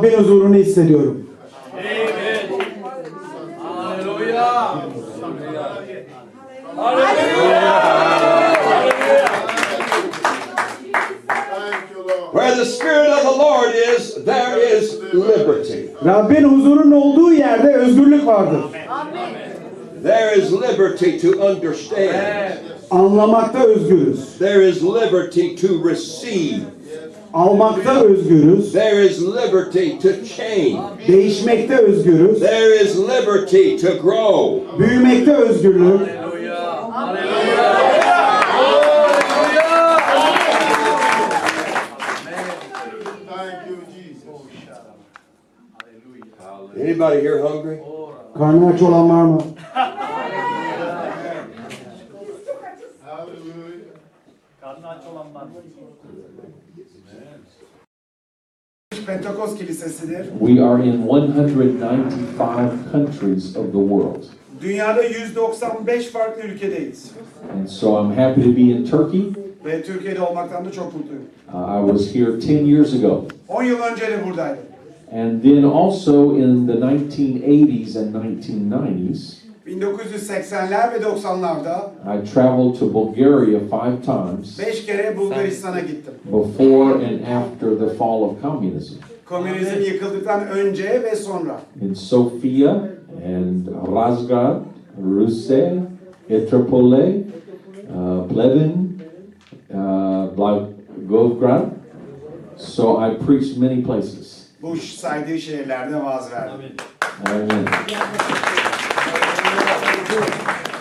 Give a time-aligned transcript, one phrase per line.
[0.00, 1.26] Rabbin huzurunu hissediyorum.
[12.32, 15.88] Where the Spirit of the Lord is, there is liberty.
[16.04, 18.62] Rabbin huzurunun olduğu yerde özgürlük vardır.
[20.02, 22.10] There is liberty to understand.
[22.90, 24.38] Anlamakta özgürüz.
[24.38, 26.79] There is liberty to receive.
[27.34, 28.72] Almakta özgürüz.
[28.72, 30.76] There is liberty to change.
[31.08, 32.40] Değişmekte özgürüz.
[32.40, 34.62] There is liberty to grow.
[34.78, 36.00] Büyümekte özgürlük.
[43.28, 44.40] Thank you, Jesus.
[46.80, 47.82] Anybody here hungry?
[48.38, 49.42] Karnı aç olan var mı?
[59.06, 59.06] Hallelujah.
[59.06, 60.26] Pentekost Kilisesi'dir.
[60.40, 64.24] We are in 195 countries of the world.
[64.62, 67.10] Dünyada 195 farklı ülkedeyiz.
[67.58, 69.22] And so I'm happy to be in Turkey.
[69.64, 71.22] Ve Türkiye'de olmaktan da çok mutluyum.
[71.54, 73.24] Uh, I was here 10 years ago.
[73.48, 74.62] 10 yıl önce de buradaydım.
[75.12, 79.39] And then also in the 1980s and 1990s,
[79.70, 86.14] 1980'ler ve 90'larda I traveled to Bulgaria five times 5 kere Bulgaristan'a gittim.
[86.24, 88.94] before and after the fall of communism.
[89.24, 91.60] Komünizm yıkıldıktan önce ve sonra.
[91.82, 92.70] In Sofia
[93.26, 93.66] and
[93.96, 94.60] Razgrad,
[95.16, 95.82] Ruse,
[96.30, 98.98] Etropole, uh, Plevin,
[99.70, 99.76] uh,
[100.38, 101.64] Blagoevgrad.
[102.56, 104.46] So I preached many places.
[104.62, 106.60] Bu saydığı şehirlerde vaaz verdim.
[107.26, 107.66] Amen.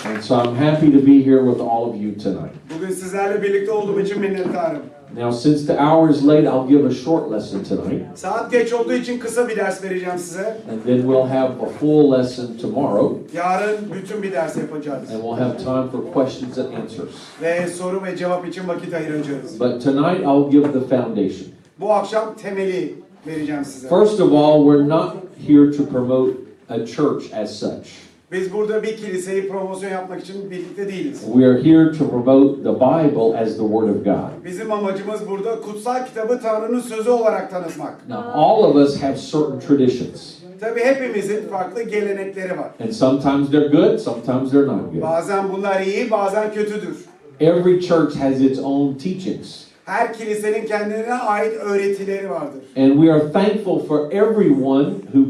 [0.06, 2.54] And so I'm happy to be here with all of you tonight.
[2.76, 4.82] Bugün sizlerle birlikte olduğum için minnettarım.
[5.18, 8.94] Now, since the hour is late, I'll give a short lesson tonight, Saat geç olduğu
[8.94, 10.58] için kısa bir ders vereceğim size.
[10.72, 15.10] and then we'll have a full lesson tomorrow, Yarın bütün bir ders yapacağız.
[15.12, 17.10] and we'll have time for questions and answers.
[17.42, 19.60] Ve soru ve cevap için vakit ayıracağız.
[19.60, 21.48] But tonight, I'll give the foundation.
[21.80, 22.96] Bu akşam temeli
[23.28, 23.90] vereceğim size.
[23.90, 25.14] First of all, we're not
[25.48, 26.32] here to promote
[26.70, 28.09] a church as such.
[28.32, 31.22] Biz burada bir kiliseyi promosyon yapmak için birlikte değiliz.
[31.34, 34.46] We are here to promote the Bible as the Word of God.
[34.46, 38.10] Bizim amacımız burada kutsal kitabı Tanrı'nın sözü olarak tanıtmak.
[38.10, 42.70] Now, all of us have certain traditions, Tabii hepimizin farklı gelenekleri var.
[42.84, 45.02] and sometimes they're good, sometimes they're not good.
[45.02, 47.06] Bazen bunlar iyi, bazen kötüdür.
[47.40, 49.64] Every church has its own teachings.
[49.86, 52.62] Her kilisenin kendine ait öğretileri vardır.
[52.78, 55.22] And we are thankful for everyone who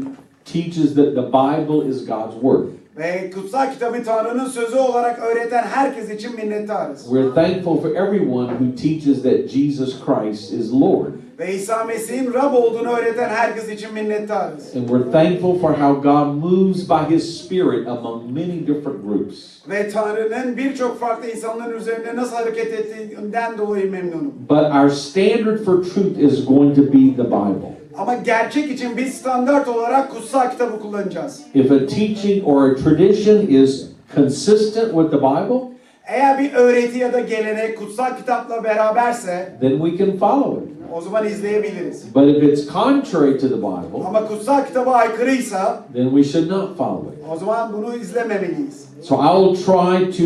[0.44, 2.79] teaches that the Bible is God's Word.
[2.96, 7.04] Ve kutsal kitabı Tanrı'nın sözü olarak öğreten herkes için minnettarız.
[7.04, 11.06] We're thankful for everyone who teaches that Jesus Christ is Lord.
[11.38, 14.76] Ve İsa Mesih'in Rab olduğunu öğreten herkes için minnettarız.
[14.76, 19.36] And we're thankful for how God moves by His Spirit among many different groups.
[19.70, 24.32] Ve Tanrı'nın birçok farklı insanların üzerinde nasıl hareket ettiğinden dolayı memnunum.
[24.48, 27.79] But our standard for truth is going to be the Bible.
[28.00, 31.40] Ama gerçek için biz standart olarak kutsal kitabı kullanacağız.
[31.54, 33.86] If a teaching or a tradition is
[34.16, 35.70] consistent with the Bible,
[36.06, 40.70] Eğer bir öğreti ya da gelenek kutsal kitapla beraberse then we can follow it.
[40.92, 42.14] o zaman izleyebiliriz.
[42.14, 46.76] But if it's contrary to the Bible, Ama kutsal kitaba aykırıysa then we should not
[46.76, 47.24] follow it.
[47.32, 48.88] o zaman bunu izlememeliyiz.
[49.02, 50.24] So I will try to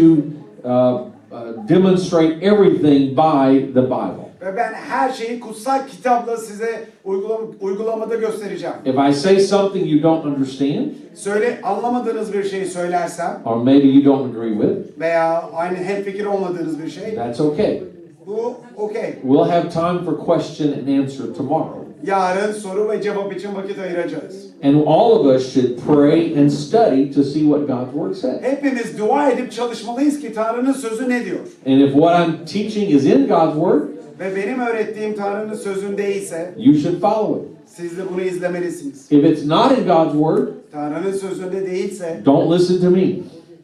[0.68, 0.94] uh,
[1.32, 4.23] uh, demonstrate everything by the Bible.
[4.44, 8.75] Ve ben her şeyi kutsal kitapla size uygulam uygulamada göstereceğim.
[8.85, 14.05] If I say something you don't understand, Söyle anlamadığınız bir şeyi söylersem or maybe you
[14.05, 17.82] don't agree with, veya aynı hemfikir olmadığınız bir şey that's okay.
[18.26, 19.12] bu okey.
[19.23, 21.85] We'll have time for question and answer tomorrow.
[22.06, 24.46] Yarın soru ve cevap için vakit ayıracağız.
[24.64, 28.43] And all of us should pray and study to see what God's Word says.
[28.43, 31.41] Hepimiz dua edip çalışmalıyız ki Tanrı'nın sözü ne diyor?
[31.67, 36.75] And if what I'm teaching is in God's Word, Ve benim öğrettiğim Tanrı'nın sözündeyse you
[36.75, 37.49] should follow it.
[37.66, 39.06] siz de bunu izlemelisiniz.
[39.12, 43.06] If it's not in God's Word, Tanrı'nın sözünde değilse don't listen to me.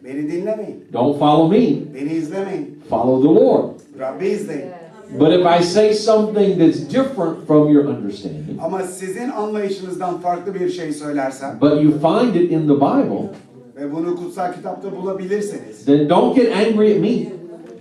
[0.05, 0.85] beni dinlemeyin.
[0.93, 1.76] Don't follow me.
[1.94, 2.79] Beni izlemeyin.
[2.91, 3.64] Follow the Lord.
[3.99, 4.64] Rabbi izleyin.
[5.20, 10.69] But if I say something that's different from your understanding, Ama sizin anlayışınızdan farklı bir
[10.69, 13.29] şey söylersem but you find it in the Bible,
[13.76, 17.11] ve bunu kutsal kitapta bulabilirseniz then don't get angry at me.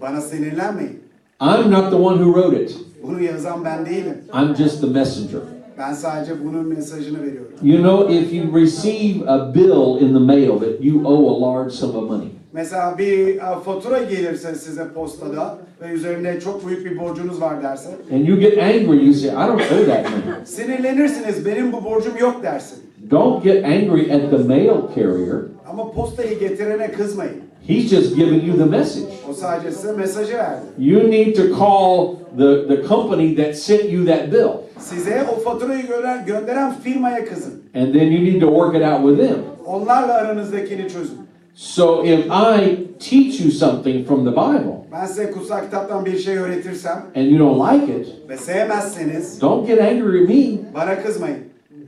[0.01, 0.99] bana sinirlenmeyin.
[1.41, 2.75] I'm not the one who wrote it.
[3.03, 4.17] Bunu yazan ben değilim.
[4.33, 5.39] I'm just the messenger.
[5.77, 7.51] Ben sadece bunun mesajını veriyorum.
[7.63, 11.71] You know, if you receive a bill in the mail that you owe a large
[11.73, 16.99] sum of money, Mesela bir e, fatura gelirse size postada ve üzerinde çok büyük bir
[16.99, 20.45] borcunuz var derse and you get angry, you say, I don't owe that money.
[20.45, 22.77] sinirlenirsiniz benim bu borcum yok dersin.
[23.11, 25.41] Don't get angry at the mail carrier.
[25.69, 27.48] Ama postayı getirene kızmayın.
[27.67, 29.09] He's just giving you the message.
[29.29, 30.61] O sadece size mesajı verdi.
[30.77, 34.51] You need to call the, the company that sent you that bill.
[34.79, 37.53] Size o faturayı gönderen, gönderen firmaya kızın.
[37.75, 39.43] And then you need to work it out with them.
[39.65, 41.17] Onlarla aranızdakini çözün.
[41.55, 46.37] So if I teach you something from the Bible Ben size kutsal kitaptan bir şey
[46.37, 50.73] öğretirsem and you don't like it, ve sevmezseniz don't get angry at me.
[50.75, 51.37] bana kızmayın.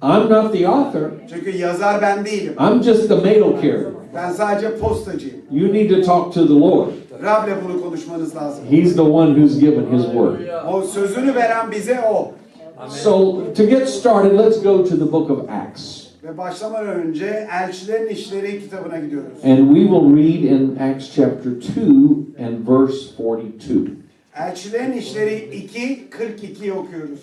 [0.04, 1.02] I'm not the author.
[1.30, 2.54] Çünkü yazar ben değilim.
[2.60, 4.01] I'm just the mail carrier.
[4.16, 5.38] Ben sadece postacıyım.
[5.52, 6.88] You need to talk to the Lord.
[7.24, 8.64] Rab'le bunu konuşmanız lazım.
[8.70, 10.40] He's the one who's given his word.
[10.74, 12.32] O sözünü veren bize o.
[12.90, 16.08] So to get started, let's go to the book of Acts.
[16.24, 19.46] Ve başlamadan önce Elçilerin İşleri kitabına gidiyoruz.
[19.46, 21.82] And we will read in Acts chapter 2
[22.46, 23.74] and verse 42.
[24.36, 27.20] Elçilerin İşleri 2, 42 okuyoruz.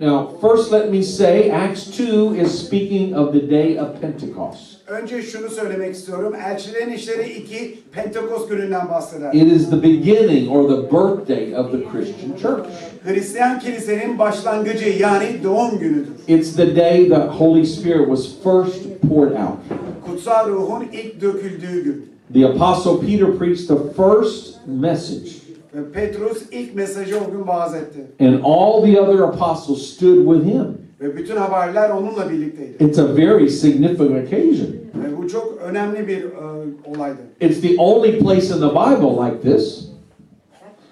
[0.00, 4.79] Now, first let me say, Acts 2 is speaking of the day of Pentecost.
[4.90, 6.34] Önce şunu söylemek istiyorum.
[6.48, 9.32] Elçilerin İşleri 2, Pentekost gününden bahseder.
[9.32, 12.68] It is the beginning or the birthday of the Christian church.
[13.04, 16.12] Hristiyan kilisenin başlangıcı yani doğum günüdür.
[16.28, 19.58] It's the day the Holy Spirit was first poured out.
[20.06, 22.10] Kutsal ruhun ilk döküldüğü gün.
[22.34, 25.30] The Apostle Peter preached the first message,
[25.92, 27.98] Petrus ilk mesajı o gün vaaz etti.
[28.20, 30.66] and all the other apostles stood with him.
[31.00, 32.84] Ve bütün havariler onunla birlikteydi.
[32.84, 34.68] It's a very significant occasion.
[34.94, 36.28] Ve bu çok önemli bir e,
[36.84, 37.18] olaydı.
[37.40, 39.90] It's the only place in the Bible like this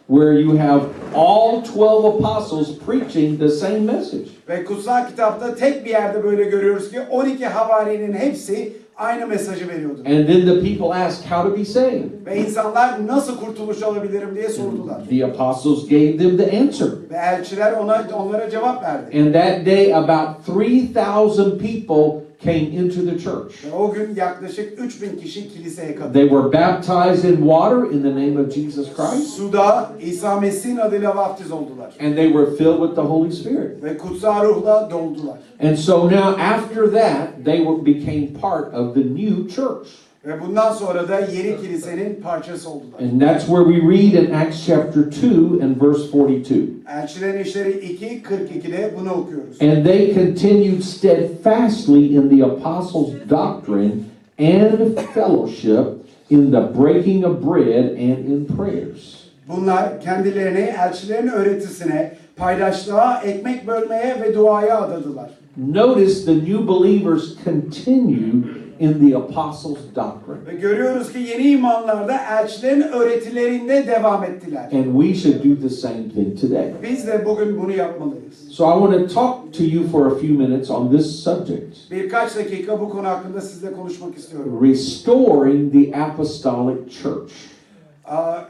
[0.08, 0.82] where you have
[1.14, 4.28] all 12 apostles preaching the same message.
[4.48, 10.00] Ve kutsal kitapta tek bir yerde böyle görüyoruz ki 12 havarinin hepsi aynı mesajı veriyordu.
[10.06, 12.26] And then the people ask how to be saved.
[12.26, 15.00] Ve insanlar nasıl kurtuluş alabilirim diye sordular.
[15.10, 16.88] The apostles gave them the answer.
[17.10, 19.18] Ve elçiler ona onlara cevap verdi.
[19.18, 23.64] And that day, about 3,000 people came into the church.
[23.64, 26.12] Ve o gün yaklaşık 3000 kişi kiliseye katıldı.
[26.12, 31.16] They were baptized in water in the name of Jesus Christ, Suda İsa Mesih'in adıyla
[31.16, 31.92] vaftiz oldular.
[32.00, 33.82] and they were filled with the Holy Spirit.
[33.84, 35.36] Ve kutsal ruhla doldular.
[35.60, 39.88] And so now, after that, they were, became part of the new church.
[40.26, 43.00] Ve bundan sonra da yeni kilisenin parçası oldular.
[43.00, 45.28] And that's where we read in Acts chapter 2
[45.62, 46.70] and verse 42.
[46.88, 49.62] Elçilerin İşleri 2, 42'de bunu okuyoruz.
[49.62, 53.92] And they continued steadfastly in the apostles' doctrine
[54.38, 55.86] and fellowship,
[56.30, 59.14] in the breaking of bread and in prayers.
[59.48, 65.30] Bunlar kendilerini elçilerin öğretisine, paydaşlığa, ekmek bölmeye ve duaya adadılar.
[65.56, 68.32] Notice the new believers continue
[68.80, 70.46] in the apostles' doctrine.
[70.46, 74.68] Ve görüyoruz ki yeni imanlarda elçilerin öğretilerinde devam ettiler.
[74.72, 76.72] And we should do the same thing today.
[76.82, 78.48] Biz de bugün bunu yapmalıyız.
[78.50, 82.36] So I want to talk to you for a few minutes on this subject Birkaç
[82.36, 84.60] dakika bu konu hakkında sizle konuşmak istiyorum.
[84.62, 87.32] restoring the apostolic church.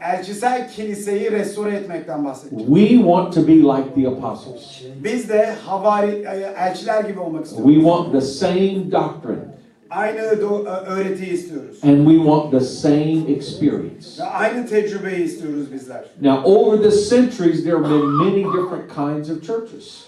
[0.01, 2.75] Elçisel kiliseyi restore etmekten bahsedeceğim.
[2.75, 4.81] We want to be like the apostles.
[5.03, 7.73] Biz de havari, e, elçiler gibi olmak istiyoruz.
[7.73, 9.48] We want the same doctrine
[9.89, 11.79] Aynı do- öğretiyi istiyoruz.
[11.83, 14.07] and we want the same experience.
[14.19, 16.05] Ve aynı tecrübeyi istiyoruz bizler.
[16.21, 20.03] Now, over the centuries, there have been many different kinds of churches.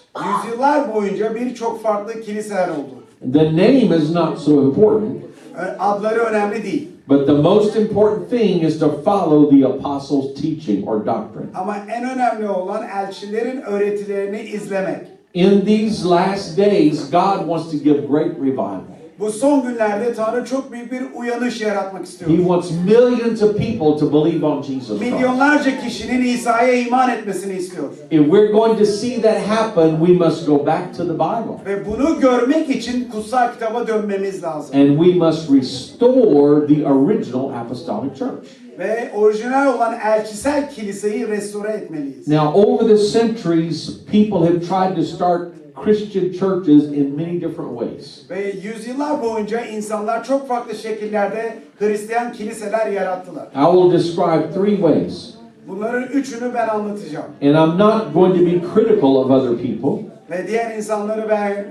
[0.46, 3.04] Yüzyıllar boyunca birçok farklı kiliseler oldu.
[3.34, 5.18] The name is not so important,
[5.58, 6.88] E, Adları önemli değil.
[7.10, 11.46] but the most important thing is to follow the apostles' teaching or doctrine.
[11.56, 15.00] Ama en önemli olan elçilerin öğretilerini izlemek.
[15.34, 18.82] In these last days, God wants to give great revival.
[19.22, 22.32] Bu son günlerde Tanrı çok büyük bir uyanış yaratmak He istiyor.
[22.38, 25.14] wants millions of people to believe on Jesus Christ.
[25.14, 27.90] Milyonlarca kişinin İsa'ya iman etmesini istiyor.
[28.12, 31.66] If we're going to see that happen, we must go back to the Bible.
[31.66, 34.76] Ve bunu görmek için kutsal kitaba dönmemiz lazım.
[34.80, 38.48] And we must restore the original apostolic church.
[38.80, 42.28] Ve orijinal olan elçisel kiliseyi restore etmeliyiz.
[42.28, 48.30] Now, over the centuries, people have tried to start Christian churches in many different ways.
[48.30, 53.48] Ve yüzyıllar boyunca insanlar çok farklı şekillerde Hristiyan kiliseler yarattılar.
[53.56, 55.34] I will describe three ways.
[55.68, 57.26] Bunların üçünü ben anlatacağım.
[57.42, 61.66] And I'm not going to be critical of other people, Ve diğer insanları ben e,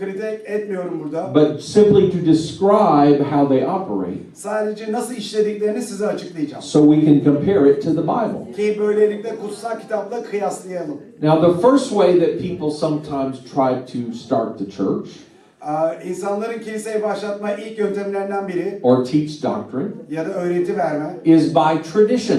[0.00, 1.34] kritik etmiyorum burada.
[1.34, 6.62] but simply to describe how they operate Sadece nasıl işlediklerini size açıklayacağım.
[6.62, 8.52] so we can compare it to the Bible.
[8.56, 10.96] Ki böylelikle kutsal kitapla kıyaslayalım.
[11.22, 15.08] Now, the first way that people sometimes try to start the church
[15.62, 21.54] E, insanların kiliseyi başlatma ilk yöntemlerinden biri or teach doctrine ya da öğreti verme is
[21.54, 22.38] by tradition,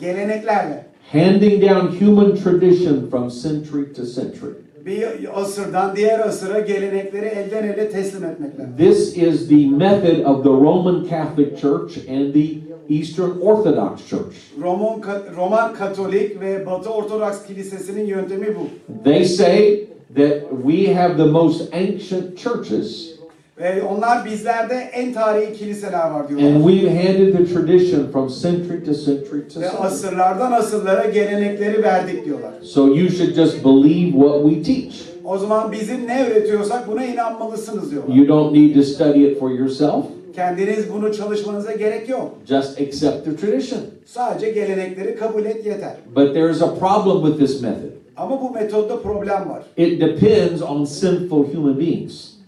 [0.00, 0.84] geleneklerle.
[1.12, 4.52] handing down human tradition from century to century.
[4.86, 8.66] Bir asırdan diğer asıra gelenekleri elden ele teslim etmekle.
[8.78, 12.48] This is the method of the Roman Catholic Church and the
[12.88, 14.34] Eastern Orthodox Church.
[14.62, 15.02] Roman,
[15.36, 18.68] Roman Katolik ve Batı Ortodoks Kilisesi'nin yöntemi bu.
[19.04, 23.19] They say that we have the most ancient churches
[23.60, 26.70] Ve onlar bizlerde en tarihi kiliseler var and diyorlar.
[26.72, 29.86] we've handed the tradition from century to century to Ve century.
[29.86, 32.50] asırlardan asırlara gelenekleri verdik diyorlar.
[32.62, 34.94] So you should just believe what we teach.
[35.24, 38.14] O zaman bizim ne öğretiyorsak buna inanmalısınız diyorlar.
[38.14, 40.04] You don't need to study it for yourself.
[40.34, 42.34] Kendiniz bunu çalışmanıza gerek yok.
[42.48, 43.80] Just accept the tradition.
[44.06, 45.96] Sadece gelenekleri kabul et yeter.
[46.16, 47.90] But there is a problem with this method.
[48.16, 49.62] Ama bu metodda problem var.
[49.76, 52.39] It depends on sinful human beings.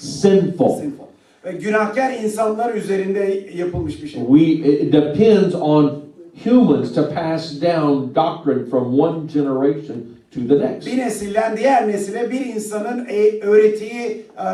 [0.00, 0.78] Sinful.
[1.44, 4.20] Ve günahkar insanlar üzerinde yapılmış bir şey.
[4.20, 6.02] We it depends on
[6.44, 9.96] humans to pass down doctrine from one generation
[10.34, 10.86] to the next.
[10.86, 14.46] Bir nesilden diğer nesile bir insanın e- öğretiyi e,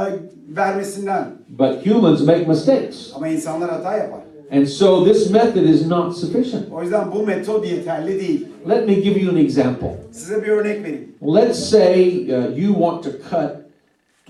[0.57, 1.25] vermesinden.
[1.49, 3.13] But humans make mistakes.
[3.15, 4.21] Ama insanlar hata yapar.
[4.53, 6.73] And so this method is not sufficient.
[6.73, 8.47] O yüzden bu metod yeterli değil.
[8.69, 9.89] Let me give you an example.
[10.13, 11.09] Size bir örnek vereyim.
[11.23, 13.66] Let's say uh, you want to cut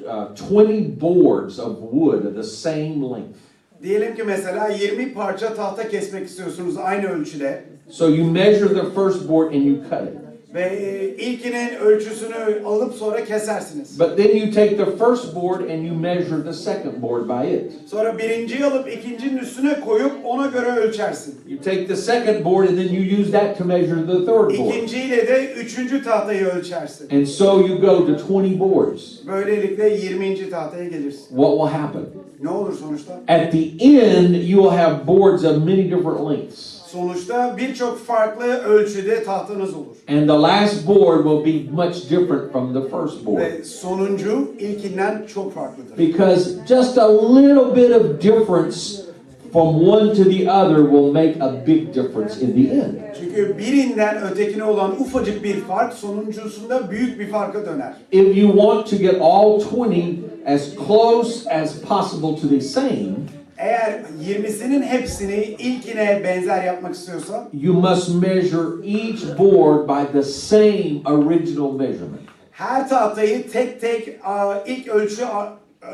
[0.04, 3.38] uh, 20 boards of wood of the same length.
[3.82, 7.64] Diyelim ki mesela 20 parça tahta kesmek istiyorsunuz aynı ölçüde.
[7.90, 10.25] So you measure the first board and you cut it.
[10.56, 14.00] Ve e, ilkinin ölçüsünü alıp sonra kesersiniz.
[14.00, 17.72] But then you take the first board and you measure the second board by it.
[17.90, 21.34] Sonra birinciyi alıp ikincinin üstüne koyup ona göre ölçersin.
[21.48, 24.50] You take the second board and then you use that to measure the third board.
[24.50, 27.16] İkinciyle de üçüncü tahtayı ölçersin.
[27.16, 29.02] And so you go to 20 boards.
[29.26, 30.50] Böylelikle 20.
[30.50, 31.28] tahtaya gelirsin.
[31.28, 32.02] What will happen?
[32.42, 33.12] Ne olur sonuçta?
[33.12, 36.75] At the end, you will have boards of many different lengths.
[36.92, 39.96] Sonuçta birçok farklı ölçüde tahtanız olur.
[40.08, 43.40] And the last board will be much different from the first board.
[43.40, 45.98] Ve sonuncu ilkinden çok farklıdır.
[45.98, 49.06] Because just a little bit of difference
[49.52, 52.94] from one to the other will make a big difference in the end.
[53.20, 57.92] Çünkü birinden ötekine olan ufacık bir fark sonuncusunda büyük bir farka döner.
[58.12, 63.14] If you want to get all 20 as close as possible to the same,
[63.58, 71.00] Eğer 20'sinin hepsini ilkine benzer yapmak istiyorsan you must measure each board by the same
[71.06, 72.20] original measurement.
[72.50, 74.18] her tahtayı tek tek
[74.66, 75.22] ilk ölçü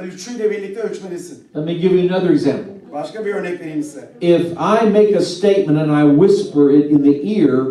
[0.01, 1.45] ölçüyle birlikte ölçmelisin.
[1.57, 2.73] Let me give you another example.
[2.93, 4.09] Başka bir örnek vereyim size.
[4.21, 7.67] If I make a statement and I whisper it in the ear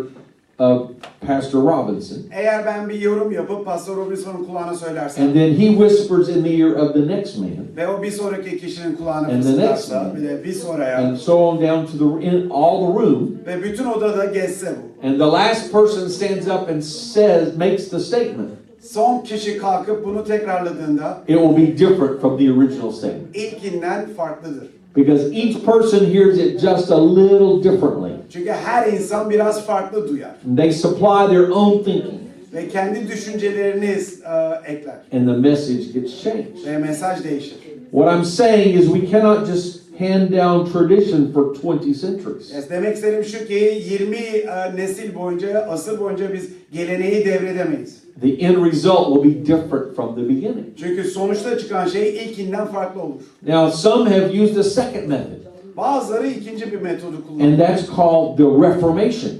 [0.58, 0.90] of
[1.26, 6.28] Pastor Robinson, Eğer ben bir yorum yapıp Pastor Robinson'un kulağına söylersem and then he whispers
[6.28, 9.42] in the ear of the next man, ve o bir sonraki kişinin kulağına And the
[9.42, 13.30] fısıldarsa bir de bir sonraya and so on down to the in all the room,
[13.46, 14.66] ve bütün odada geçse
[15.02, 15.06] bu.
[15.06, 18.48] and the last person stands up and says makes the statement,
[18.80, 23.36] Son kişi kalkıp bunu tekrarladığında it will be different from the original statement.
[23.36, 24.66] ilkinden farklıdır.
[24.96, 28.10] Because each person hears it just a little differently.
[28.32, 32.20] Çünkü her insan biraz farklı duyar They supply their own thinking,
[32.54, 36.66] ve kendi düşüncelerini e, ekler and the message gets changed.
[36.66, 37.56] ve mesaj değişir.
[37.90, 42.54] What I'm saying is we cannot just hand down tradition for 20 centuries.
[42.54, 48.01] Yani demek istediğim şu ki 20 e, nesil boyunca, asır boyunca biz geleneği devredemeyiz.
[48.20, 50.66] The end result will be different from the beginning.
[50.76, 53.20] Çünkü sonuçta çıkan şey ilkinden farklı olur.
[53.46, 55.42] Now, some have used a second method,
[55.76, 57.58] Bazıları ikinci bir metodu and kullanıyor.
[57.58, 59.32] that's called the Reformation.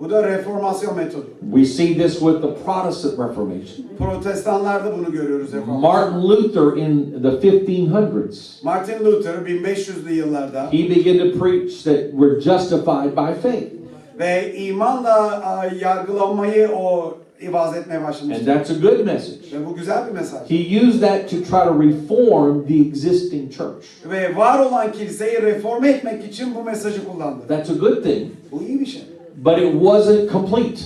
[0.00, 1.26] Bu da reformasyon metodu.
[1.54, 3.86] We see this with the Protestant Reformation.
[3.98, 5.80] Protestanlarda bunu görüyoruz reformasyon.
[5.80, 12.40] Martin Luther in the 1500s, Martin Luther 1500'lü yıllarda he began to preach that we're
[12.40, 13.72] justified by faith.
[14.18, 18.38] ve imanla e, yargılanmayı o ivaz etmeye başlamış.
[18.38, 19.38] And that's a good message.
[19.52, 20.50] Ve bu güzel bir mesaj.
[20.50, 23.86] He used that to try to reform the existing church.
[24.10, 27.42] Ve var olan kiliseyi reforme etmek için bu mesajı kullandı.
[27.48, 29.02] That's a good thing, Bu iyi bir şey.
[29.44, 30.80] but it wasn't complete.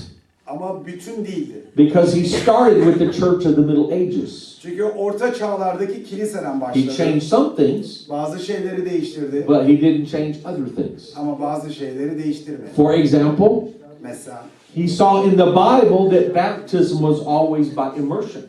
[0.46, 1.64] Ama bütün değildi.
[1.78, 4.58] Because he started with the church of the Middle Ages.
[4.62, 6.96] Çünkü orta çağlardaki kiliseden He başladı.
[6.96, 11.16] changed some things, Bazı şeyleri değiştirdi but he didn't change other things.
[11.16, 12.70] ama bazı şeyleri değiştirmedi.
[12.76, 13.70] For example,
[14.02, 14.42] Mesela
[14.75, 18.43] he saw in the Bible that baptism was always by immersion.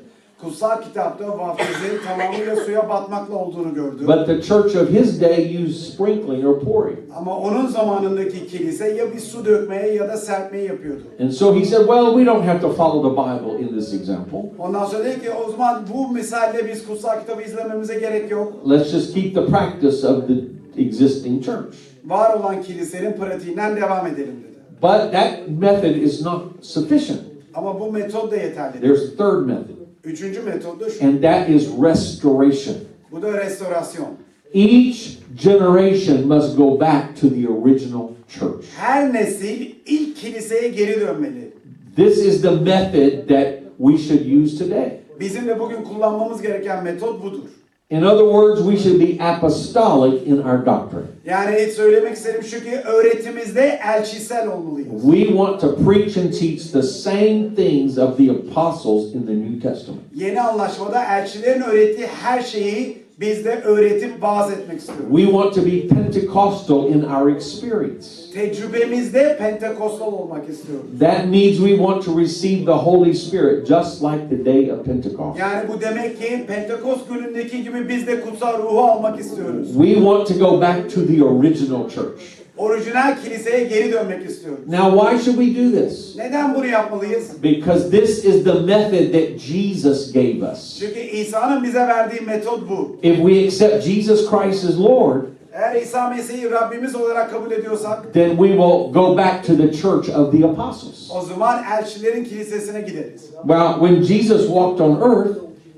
[0.46, 4.08] kutsal kitapta vaftizin tamamıyla suya batmakla olduğunu gördü.
[4.08, 6.98] But the church of his day used sprinkling or pouring.
[7.16, 11.02] Ama onun zamanındaki kilise ya bir su dökmeye ya da serpmeye yapıyordu.
[11.20, 14.40] And so he said, well, we don't have to follow the Bible in this example.
[14.60, 18.54] Ondan sonra dedi ki o zaman bu misalde biz kutsal kitabı izlememize gerek yok.
[18.70, 20.34] Let's just keep the practice of the
[20.82, 21.76] existing church.
[22.06, 24.55] Var olan kilisenin pratiğinden devam edelim dedi.
[24.82, 27.20] But that method is not sufficient.
[27.54, 28.74] Ama bu metot da yeterli.
[28.74, 28.82] değil.
[28.82, 31.06] There's a third method, Üçüncü metot da şu.
[31.06, 32.76] and that is restoration.
[33.12, 34.08] Bu da restorasyon.
[34.54, 38.66] Each generation must go back to the original church.
[38.78, 41.52] Her nesil ilk kiliseye geri dönmeli.
[41.96, 45.00] This is the method that we should use today.
[45.20, 47.40] Bizim de bugün kullanmamız gereken metot budur.
[47.90, 51.08] In other words, we should be apostolic in our doctrine.
[51.26, 55.02] Yani söylemek istediğim şu ki öğretimizde elçisel olmalıyız.
[55.04, 59.70] We want to preach and teach the same things of the apostles in the New
[59.70, 60.02] Testament.
[60.16, 65.06] Yeni anlaşmada elçilerin öğrettiği her şeyi biz de öğretip vaaz etmek istiyoruz.
[65.10, 68.08] We want to be Pentecostal in our experience.
[68.34, 70.86] Tecrübemizde Pentekostal olmak istiyoruz.
[71.00, 75.40] That means we want to receive the Holy Spirit just like the day of Pentecost.
[75.40, 79.68] Yani bu demek ki Pentekost günündeki gibi biz de kutsal ruhu almak istiyoruz.
[79.68, 82.45] We want to go back to the original church.
[82.58, 84.68] Orijinal kiliseye geri dönmek istiyoruz.
[84.68, 86.16] Now, why should we do this?
[86.16, 87.44] Neden bunu yapmalıyız?
[87.44, 90.80] Because this is the method that Jesus gave us.
[90.80, 92.98] Çünkü İsa'nın bize verdiği metot bu.
[93.04, 95.22] If we accept Jesus Christ as Lord,
[95.54, 100.10] Eğer İsa Mesih'i Rabbimiz olarak kabul ediyorsak then we will go back to the church
[100.18, 101.12] of the apostles.
[101.16, 103.22] o zaman elçilerin kilisesine gideriz.
[103.48, 105.38] Well, when Jesus walked on earth,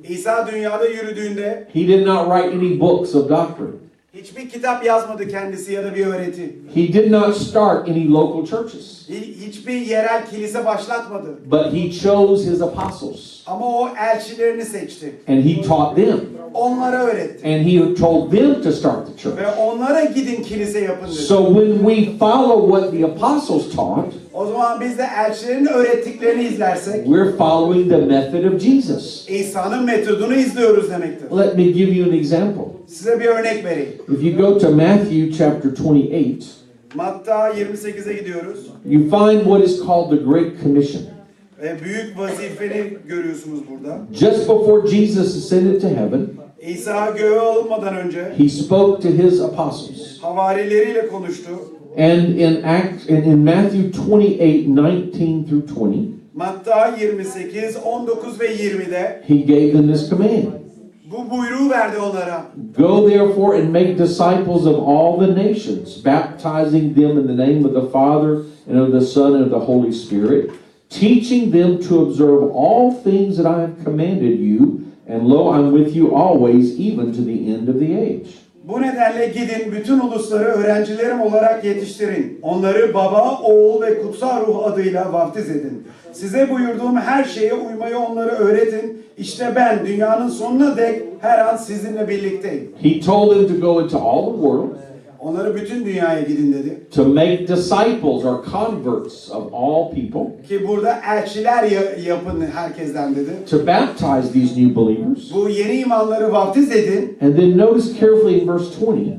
[0.09, 3.71] İsa dünyada yürüdüğünde he did not write any books of doctrine.
[4.21, 6.55] Hiçbir kitap yazmadı kendisi ya da bir öğreti.
[6.73, 11.39] He did not start any local churches, Hi- Hiçbir yerel kilise başlatmadı.
[11.51, 15.11] but he chose his apostles Ama o elçilerini seçti.
[15.27, 16.19] and he taught them
[16.53, 17.47] Onlara öğretti.
[17.47, 19.37] and he told them to start the church.
[19.37, 21.15] Ve onlara gidin kilise yapın dedi.
[21.15, 27.05] So when we follow what the apostles taught, O zaman biz de elçilerin öğrettiklerini izlersek
[27.05, 29.29] we're following the method of Jesus.
[29.29, 31.37] İsa'nın metodunu izliyoruz demektir.
[31.37, 32.63] Let me give you an example.
[32.87, 33.89] Size bir örnek vereyim.
[34.13, 36.57] If you go to Matthew chapter 28,
[36.95, 38.59] Matta 28'e gidiyoruz.
[38.85, 41.01] you find what is called the Great Commission.
[41.61, 43.99] Ve büyük vazifeni görüyorsunuz burada.
[44.13, 46.27] Just before Jesus ascended to heaven,
[46.61, 50.19] İsa göğe alınmadan önce he spoke to his apostles.
[50.21, 51.49] havarileriyle konuştu.
[51.97, 59.21] And in Act and in Matthew 28, 19 through 20, Matta 28, 19 ve 20'de
[59.27, 60.43] he gave them this command.
[61.11, 62.45] bu buyruğu verdi onlara.
[62.77, 67.73] Go therefore and make disciples of all the nations, baptizing them in the name of
[67.73, 68.37] the Father
[68.71, 70.49] and of the Son and of the Holy Spirit,
[70.89, 75.95] teaching them to observe all things that I have commanded you, and lo, I'm with
[75.95, 78.27] you always, even to the end of the age.
[78.67, 82.39] Bu nedenle gidin bütün ulusları öğrencilerim olarak yetiştirin.
[82.41, 85.83] Onları baba, oğul ve kutsal ruh adıyla vaftiz edin.
[86.13, 89.01] Size buyurduğum her şeye uymayı onlara öğretin.
[89.17, 92.71] İşte ben dünyanın sonuna dek her an sizinle birlikteyim.
[92.81, 94.69] He told them to go into all the world,
[95.19, 96.77] Onları bütün dünyaya gidin dedi.
[96.95, 103.29] to make disciples or converts of all people, Ki burada elçiler ya- yapın herkesten dedi.
[103.49, 105.33] to baptize these new believers.
[105.35, 107.17] Bu yeni imanları vaftiz edin.
[107.21, 109.17] And then notice carefully in verse 20,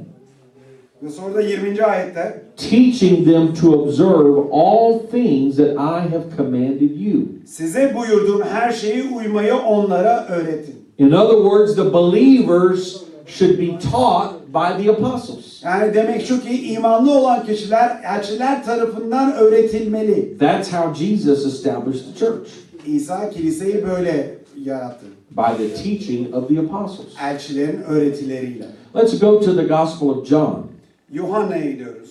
[1.03, 1.85] Ve sonra da 20.
[1.85, 7.21] ayette teaching them to observe all things that I have commanded you.
[7.47, 10.75] size buyurduğum her şeyi uymayı onlara öğretin.
[10.99, 15.62] In other words, the believers should be taught by the apostles.
[15.64, 20.38] Yani demek şu ki imanlı olan kişiler elçiler tarafından öğretilmeli.
[20.38, 22.51] That's how Jesus established the church
[22.87, 25.07] İsa kiliseyi böyle yarattı.
[25.31, 27.07] by the teaching of the apostles.
[27.23, 28.66] Elçilerin öğretileriyle.
[28.97, 30.66] Let's go to the Gospel of John.
[31.12, 32.11] Yuhanna'ya gidiyoruz.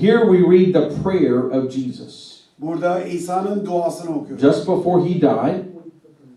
[0.00, 2.40] Here we read the prayer of Jesus.
[2.58, 4.42] Burada İsa'nın duasını okuyoruz.
[4.42, 5.64] Just before he died,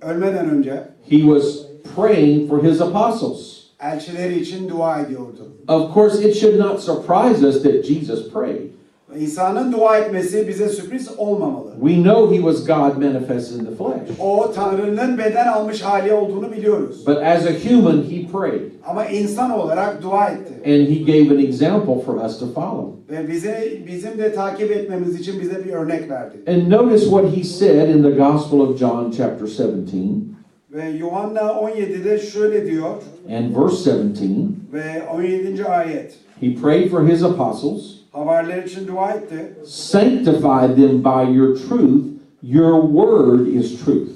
[0.01, 1.57] Ölmeden önce he was
[1.95, 3.56] praying for his apostles.
[3.81, 5.47] Elçileri için dua ediyordu.
[5.67, 8.61] Of course, it should not surprise us that Jesus prayed.
[9.19, 11.71] İsa'nın dua etmesi bize sürpriz olmamalı.
[11.79, 14.19] We know he was God manifested in the flesh.
[14.19, 17.07] O Tanrı'nın beden almış hali olduğunu biliyoruz.
[17.07, 18.61] But as a human, he prayed.
[18.87, 20.53] Ama insan olarak dua etti.
[20.65, 22.91] And he gave an example for us to follow.
[23.09, 26.37] Ve bize bizim de takip etmemiz için bize bir örnek verdi.
[26.47, 29.97] And notice what he said in the Gospel of John, chapter 17,
[30.73, 32.95] Ve Yuhanna 17'de şöyle diyor
[33.29, 34.55] and verse 17.
[34.73, 35.65] ve 17.
[35.65, 36.13] ayet.
[36.41, 37.97] He prayed for his apostles.
[38.11, 39.53] Havariler için dua etti.
[39.65, 42.05] Sanctify them by your truth.
[42.41, 44.09] Your word is truth.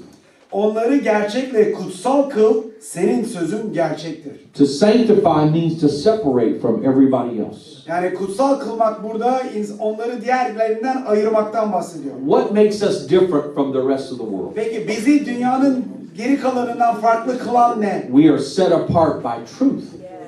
[0.52, 4.32] Onları gerçekle kutsal kıl, senin sözün gerçektir.
[4.54, 7.60] To sanctify means to separate from everybody else.
[7.88, 9.42] Yani kutsal kılmak burada
[9.80, 12.14] onları diğerlerinden ayırmaktan bahsediyor.
[12.26, 14.52] What makes us different from the rest of the world?
[14.54, 15.84] Peki bizi dünyanın
[16.16, 18.08] geri kalanından farklı kılan ne?
[18.12, 19.82] We are set apart by truth.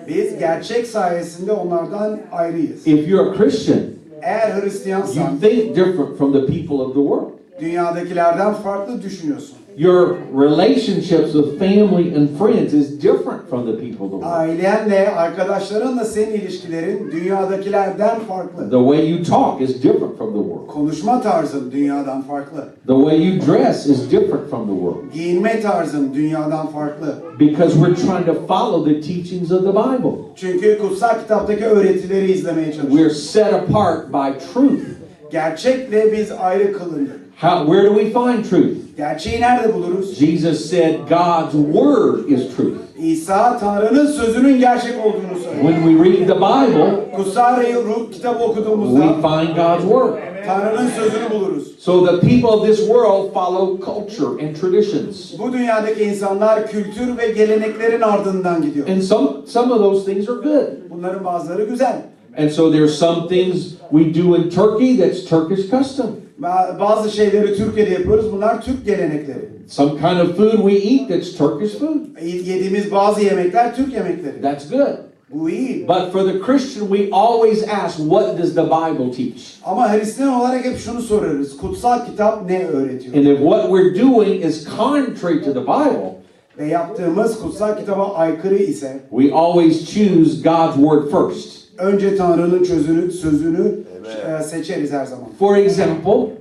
[0.08, 2.86] Biz gerçek sayesinde onlardan ayrıyız.
[2.86, 3.80] If you're a Christian,
[4.22, 7.30] Eğer Hristiyansan you think different from the people of the world.
[7.60, 9.56] dünyadakilerden farklı düşünüyorsun.
[9.76, 14.60] Your relationships with family and friends is different from the people of the world.
[14.60, 18.70] Ailenle, arkadaşlarınla senin ilişkilerin dünyadakilerden farklı.
[18.70, 20.66] The way you talk is different from the world.
[20.66, 22.68] Konuşma tarzın dünyadan farklı.
[22.86, 25.12] The way you dress is different from the world.
[25.12, 27.14] Giyinme tarzın dünyadan farklı.
[27.40, 30.18] Because we're trying to follow the teachings of the Bible.
[30.36, 32.96] Çünkü kutsal kitaptaki öğretileri izlemeye çalışıyoruz.
[32.96, 34.82] We're set apart by truth.
[35.30, 37.23] Gerçekle biz ayrı kılındık.
[37.36, 38.96] How, where do we find truth?
[38.96, 40.18] Gerçeği nerede buluruz?
[40.18, 42.78] Jesus said God's word is truth.
[42.98, 45.64] İsa Tanrı'nın sözünün gerçek olduğunu söylüyor.
[45.64, 50.14] When we read the Bible, Kutsal Ruh kitabı we okuduğumuzda find God's word.
[50.46, 51.78] Tanrı'nın sözünü buluruz.
[51.78, 55.38] So the people of this world follow culture and traditions.
[55.38, 58.88] Bu dünyadaki insanlar kültür ve geleneklerin ardından gidiyor.
[58.88, 60.90] And some, some of those things are good.
[60.90, 62.02] Bunların bazıları güzel.
[62.38, 63.56] And so there's some things
[63.90, 66.23] we do in Turkey that's Turkish custom.
[66.42, 68.32] Ba- Bazı şeyleri Türkiye'de yapıyoruz.
[68.32, 69.48] Bunlar Türk gelenekleri.
[69.68, 72.22] Some kind of food we eat that's Turkish food.
[72.22, 74.42] Yediğimiz bazı yemekler Türk yemekleri.
[74.42, 74.88] That's good.
[75.30, 75.88] Bu iyi.
[75.88, 79.42] But for the Christian, we always ask, what does the Bible teach?
[79.64, 81.56] Ama Hristiyan olarak hep şunu sorarız.
[81.56, 83.14] Kutsal kitap ne öğretiyor?
[83.16, 86.14] And if what we're doing is contrary to the Bible,
[86.58, 91.64] Ve yaptığımız kutsal kitaba aykırı ise we always choose God's word first.
[91.78, 92.64] önce Tanrı'nın
[93.10, 95.26] sözünü e, seçeriz her zaman.
[95.38, 96.32] For example,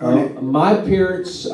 [0.00, 1.52] uh, my parents uh,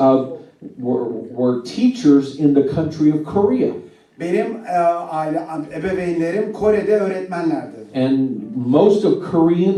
[0.77, 3.73] were, were teachers in the country of Korea.
[4.19, 4.77] Benim e,
[5.11, 5.41] aile
[5.73, 7.77] ebeveynlerim Kore'de öğretmenlerdi.
[7.95, 9.75] And most of Korean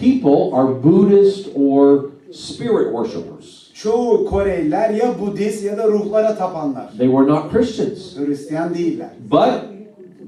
[0.00, 3.70] people are Buddhist or spirit worshipers.
[3.74, 6.88] Çoğu Koreliler ya Budist ya da ruhlara tapanlar.
[6.98, 8.16] They were not Christians.
[8.18, 9.08] Hristiyan değiller.
[9.30, 9.74] But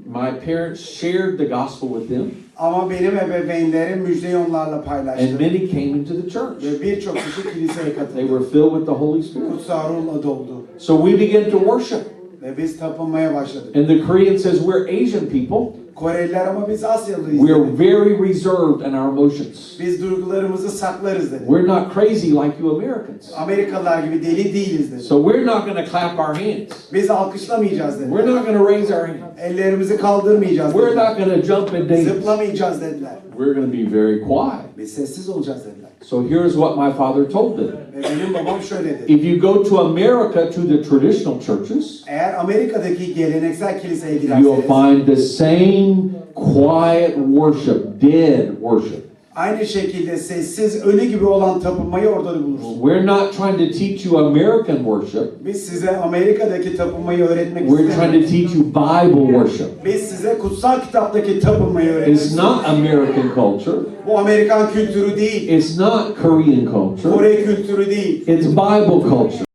[0.06, 5.24] my parents shared the gospel with them, Ama benim ebeveynlerim müjdeyi onlarla paylaştı.
[5.24, 6.64] and many came into the church.
[6.64, 9.50] Ve birçok kişi kiliseye They were filled with the Holy Spirit.
[9.52, 10.64] Kutsal ruhla doldu.
[10.78, 12.00] So we began to worship.
[12.42, 13.76] Ve biz tapınmaya başladık.
[13.76, 15.85] And the Korean says, We're Asian people.
[15.96, 17.46] Koreliler ama biz Asyalıyız.
[17.46, 17.78] We're dedi.
[17.78, 19.80] very reserved in our emotions.
[19.80, 21.44] Biz duygularımızı saklarız dedi.
[21.46, 23.32] We're not crazy like you Americans.
[23.38, 25.02] Amerikalılar gibi deli değiliz dedi.
[25.02, 26.92] So we're not going to clap our hands.
[26.92, 28.08] Biz alkışlamayacağız dedi.
[28.10, 29.20] We're not going to raise our hands.
[29.42, 31.10] Ellerimizi kaldırmayacağız We're dediler.
[31.10, 32.02] not going to jump and dance.
[32.04, 33.18] Zıplamayacağız dediler.
[33.38, 34.78] We're going to be very quiet.
[34.78, 35.86] Biz sessiz olacağız dediler.
[36.04, 37.66] So here's what my father told them.
[37.96, 39.12] Benim babam şöyle dedi.
[39.12, 44.66] If you go to America to the traditional churches, Eğer Amerika'daki geleneksel kiliseye you'll giderseniz
[44.66, 45.85] find the same
[46.34, 49.06] quiet worship, dead worship.
[49.36, 52.74] aynı şekilde sessiz ölü gibi olan tapınmayı orada da bulursunuz.
[52.82, 55.44] We're not trying to teach you American worship.
[55.46, 58.30] Biz size Amerika'daki tapınmayı öğretmek We're trying to istemiyoruz.
[58.30, 59.84] teach you Bible worship.
[59.84, 63.76] Biz size kutsal kitaptaki tapınmayı It's not American culture.
[64.06, 65.48] Bu Amerikan kültürü değil.
[65.52, 67.14] It's not Korean culture.
[67.14, 68.28] Kore kültürü değil.
[68.28, 69.45] It's Bible culture.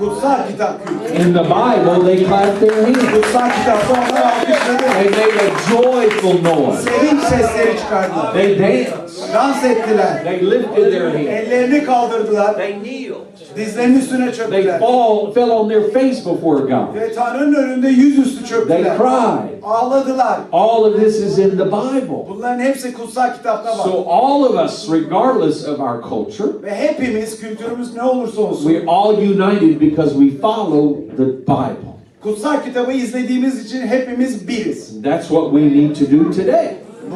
[0.00, 1.22] Kutsal kitap kültürü.
[1.22, 2.98] In the Bible, they clapped their hands.
[3.12, 4.82] Kutsal kitapta onlar alkışladı.
[5.02, 6.82] They made a joyful noise.
[6.82, 8.32] Sevinç sesleri çıkardılar.
[8.32, 9.09] They danced.
[9.34, 10.24] Dans ettiler.
[10.24, 11.26] They lifted their hands.
[11.28, 12.56] Ellerini kaldırdılar.
[12.56, 13.14] They kneeled.
[13.56, 14.80] Dizlerinin üstüne They çöktüler.
[14.80, 16.94] fall, fell on their face before God.
[16.94, 18.96] Ve Tanrı'nın önünde yüzüstü They çöktüler.
[18.96, 19.62] cried.
[19.62, 20.40] Ağladılar.
[20.52, 22.26] All of this is in the Bible.
[22.28, 23.84] Bunların hepsi kutsal kitapta var.
[23.84, 28.86] So all of us, regardless of our culture, Ve hepimiz kültürümüz ne olursa olsun we're
[28.86, 31.90] all united because we follow the Bible.
[32.22, 35.02] kutsal kitabı izlediğimiz için hepimiz biriz.
[35.02, 36.68] That's what we need to do today.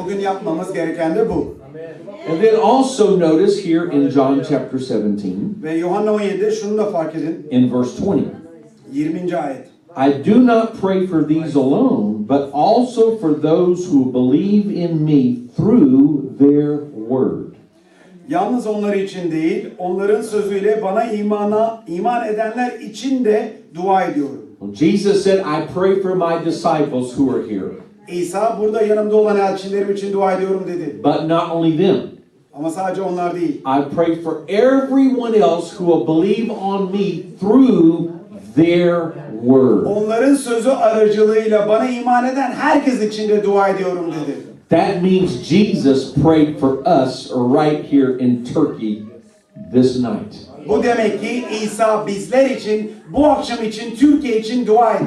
[0.02, 1.54] Bugün yapmamız gereken de bu.
[2.30, 7.14] And then also notice here in John chapter 17, Ve Yuhanna 17'de şunu da fark
[7.16, 7.46] edin.
[7.50, 8.22] in verse 20.
[8.92, 9.36] 20.
[9.36, 9.66] ayet.
[9.96, 15.36] I do not pray for these alone, but also for those who believe in me
[15.56, 16.78] through their
[17.08, 17.54] word.
[18.28, 24.40] Yalnız onlar için değil, onların sözüyle bana imana iman edenler için de dua ediyorum.
[24.60, 27.70] Well, Jesus said, I pray for my disciples who are here.
[28.08, 31.00] İsa burada yanımda olan elçilerim için dua ediyorum dedi.
[31.04, 31.96] But not only them.
[32.52, 33.54] Ama sadece onlar değil.
[33.54, 38.08] I pray for everyone else who will believe on me through
[38.56, 39.00] their
[39.42, 39.84] word.
[39.86, 44.38] Onların sözü aracılığıyla bana iman eden herkes için de dua ediyorum dedi.
[44.70, 49.02] That means Jesus prayed for us right here in Turkey
[49.72, 50.53] this night.
[50.68, 55.04] Bu demek ki İsa bizler için, bu akşam için, Türkiye için dua etti.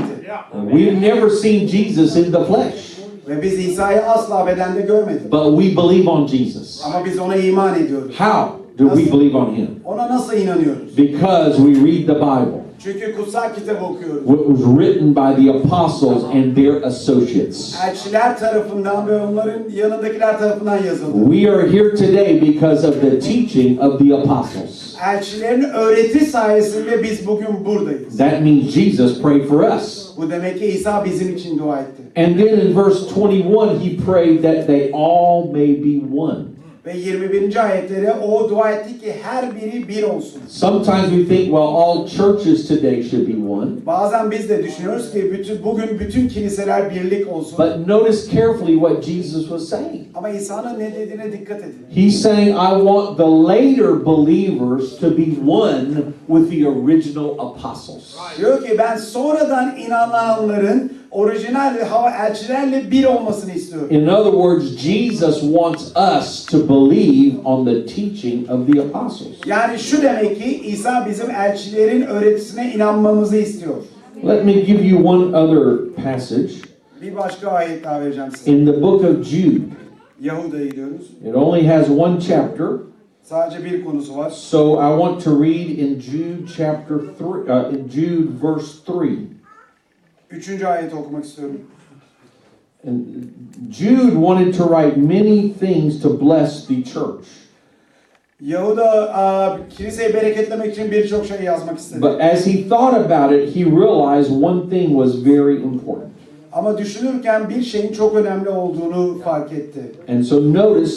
[0.72, 5.32] We've never seen Jesus in the flesh, Ve biz İsa'yı asla bedende görmedik.
[5.32, 6.82] but we believe on Jesus.
[6.86, 8.16] Ama biz ona iman ediyoruz.
[8.20, 9.68] How do we believe on him?
[9.86, 10.98] Ona nasıl inanıyoruz?
[10.98, 12.68] Because we read the Bible.
[12.84, 14.24] Çünkü kutsal kitap okuyoruz.
[14.26, 17.76] What was written by the apostles and their associates.
[17.90, 21.32] Elçiler tarafından ve onların yanındakiler tarafından yazıldı.
[21.32, 24.87] We are here today because of the teaching of the apostles.
[25.06, 28.18] Elçilerin öğreti sayesinde biz bugün buradayız.
[28.18, 30.08] That means Jesus prayed for us.
[30.18, 32.04] Bu demek ki İsa bizim için dua etti.
[32.16, 36.57] And then in verse 21, he prayed that they all may be one.
[36.88, 37.66] Ve 21.
[37.66, 40.42] ayetleri o dua etti ki her biri bir olsun.
[40.48, 43.70] Sometimes we think, well, all churches today should be one.
[43.86, 47.58] Bazen biz de düşünüyoruz ki bütün bugün bütün kiliseler birlik olsun.
[47.58, 50.06] But notice carefully what Jesus was saying.
[50.16, 51.86] Ama İsa'nın ne dediğine dikkat edin.
[51.96, 55.88] He's saying, I want the later believers to be one
[56.28, 58.16] with the original apostles.
[58.38, 63.88] Diyor ki ben sonradan inananların orijinal hava elçilerle bir olmasını istiyorum.
[63.92, 65.84] In other words, Jesus wants
[66.20, 69.36] us to believe on the teaching of the apostles.
[69.46, 73.76] Yani şu demek ki İsa bizim elçilerin öğretisine inanmamızı istiyor.
[74.28, 76.50] Let me give you one other passage
[77.02, 78.52] Bir başka ayet daha vereceğim size.
[78.52, 79.62] in the book of Jude.
[80.22, 81.02] Yahuda'ya gidiyoruz.
[81.30, 82.68] It only has one chapter,
[83.24, 84.30] Sadece bir konusu var.
[84.30, 89.20] so I want to read in Jude chapter 3, uh, in Jude verse 3.
[90.32, 91.62] Üçüncü ayeti okumak istiyorum.
[92.88, 93.06] And
[93.72, 97.26] Jude wanted to write many things to bless the church.
[98.42, 102.02] Yahuda a, kiliseyi bereketlemek için birçok şey yazmak istedi.
[102.02, 106.08] But as he thought about it, he realized one thing was very important.
[106.52, 109.82] Ama düşünürken bir şeyin çok önemli olduğunu fark etti.
[110.10, 110.94] And so notice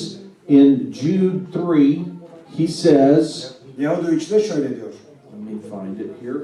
[0.49, 1.33] in Jude
[1.77, 1.99] 3,
[2.59, 4.93] he says, Yahuda 3'te şöyle diyor.
[5.33, 6.39] let me find it here.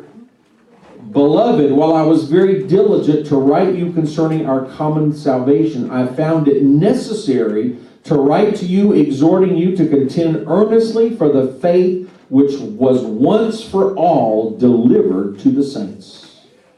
[1.12, 6.48] Beloved, while I was very diligent to write you concerning our common salvation, I found
[6.48, 12.58] it necessary to write to you, exhorting you to contend earnestly for the faith which
[12.58, 16.22] was once for all delivered to the saints.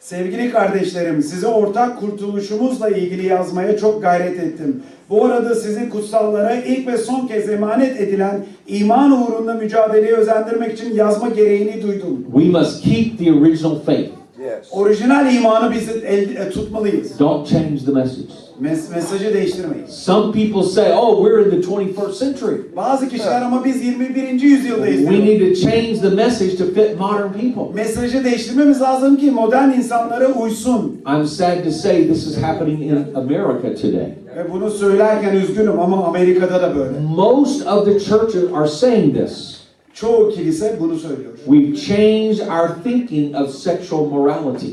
[0.01, 4.83] Sevgili kardeşlerim, size ortak kurtuluşumuzla ilgili yazmaya çok gayret ettim.
[5.11, 10.95] Bu arada sizi kutsallara ilk ve son kez emanet edilen iman uğrunda mücadeleye özendirmek için
[10.95, 12.27] yazma gereğini duydum.
[12.35, 14.18] We must keep the original faith.
[14.41, 14.69] Yes.
[14.73, 17.19] Orijinal imanı biz el, e, tutmalıyız.
[17.19, 18.27] Don't change the message.
[18.63, 19.91] Mes- mesajı değiştirmeyiz.
[19.91, 22.57] Some people say, oh, we're in the 21st century.
[22.77, 24.41] Bazı kişiler ama biz 21.
[24.43, 25.01] yüzyıldayız.
[25.01, 27.75] We need to change the message to fit modern people.
[27.83, 31.01] Mesajı değiştirmemiz lazım ki modern insanlara uysun.
[31.17, 34.09] I'm sad to say this is happening in America today.
[34.37, 36.99] Ve bunu söylerken üzgünüm ama Amerika'da da böyle.
[37.17, 39.58] Most of the churches are saying this.
[39.95, 41.33] Çoğu kilise bunu söylüyor.
[41.45, 44.67] We've changed our thinking of sexual morality.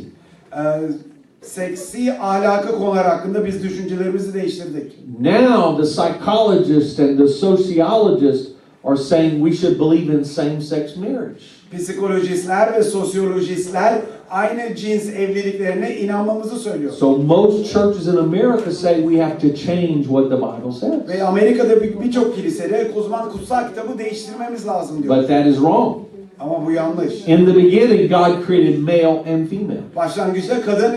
[0.53, 0.57] Ee,
[1.41, 4.93] seksi ahlakı konular hakkında biz düşüncelerimizi değiştirdik.
[5.21, 8.47] Now the psychologists and the sociologists
[8.83, 11.39] are saying we should believe in same-sex marriage.
[11.77, 16.91] Psikolojistler ve sosyolojistler aynı cins evliliklerine inanmamızı söylüyor.
[16.91, 21.07] So most churches in America say we have to change what the Bible says.
[21.07, 25.17] Ve Amerika'da bir- birçok kilisede o zaman kutsal kitabı değiştirmemiz lazım diyor.
[25.17, 25.97] But that is wrong.
[26.39, 27.27] Ama bu yanlış.
[27.27, 29.81] In the beginning, God created male and female.
[29.95, 30.95] Başlangıçta kadın,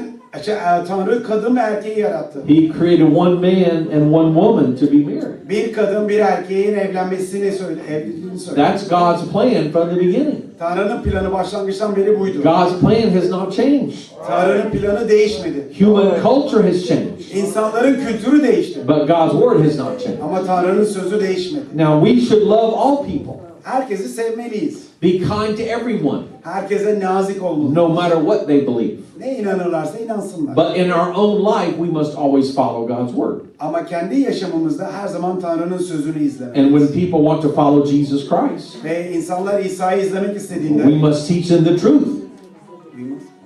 [0.88, 2.38] Tanrı kadın ve erkeği yarattı.
[2.46, 5.48] He created one man and one woman to be married.
[5.48, 8.62] Bir kadın bir erkeğin evlenmesini söyle, evliliğini söyle.
[8.62, 10.34] That's God's plan from the beginning.
[10.58, 12.36] Tanrı'nın planı başlangıçtan beri buydu.
[12.42, 13.92] God's plan has not changed.
[14.26, 15.66] Tanrı'nın planı değişmedi.
[15.78, 18.80] Human culture has changed, İnsanların kültürü değişti.
[18.88, 20.22] but God's word has not changed.
[20.22, 21.64] Ama Tanrı'nın sözü değişmedi.
[21.76, 24.87] Now we should love all people, Herkesi sevmeliyiz.
[25.02, 27.74] Be kind to everyone, Herkese nazik olmalı.
[27.74, 28.96] no matter what they believe.
[29.20, 30.56] Ne inanırlarsa inansınlar.
[30.56, 33.40] But in our own life, we must always follow God's word.
[33.58, 36.72] Ama kendi yaşamımızda her zaman Tanrı'nın sözünü And izlemeliyiz.
[36.72, 41.48] when people want to follow Jesus Christ, Ve insanlar İsa'yı izlemek istediğinde we must teach
[41.48, 42.08] them the truth.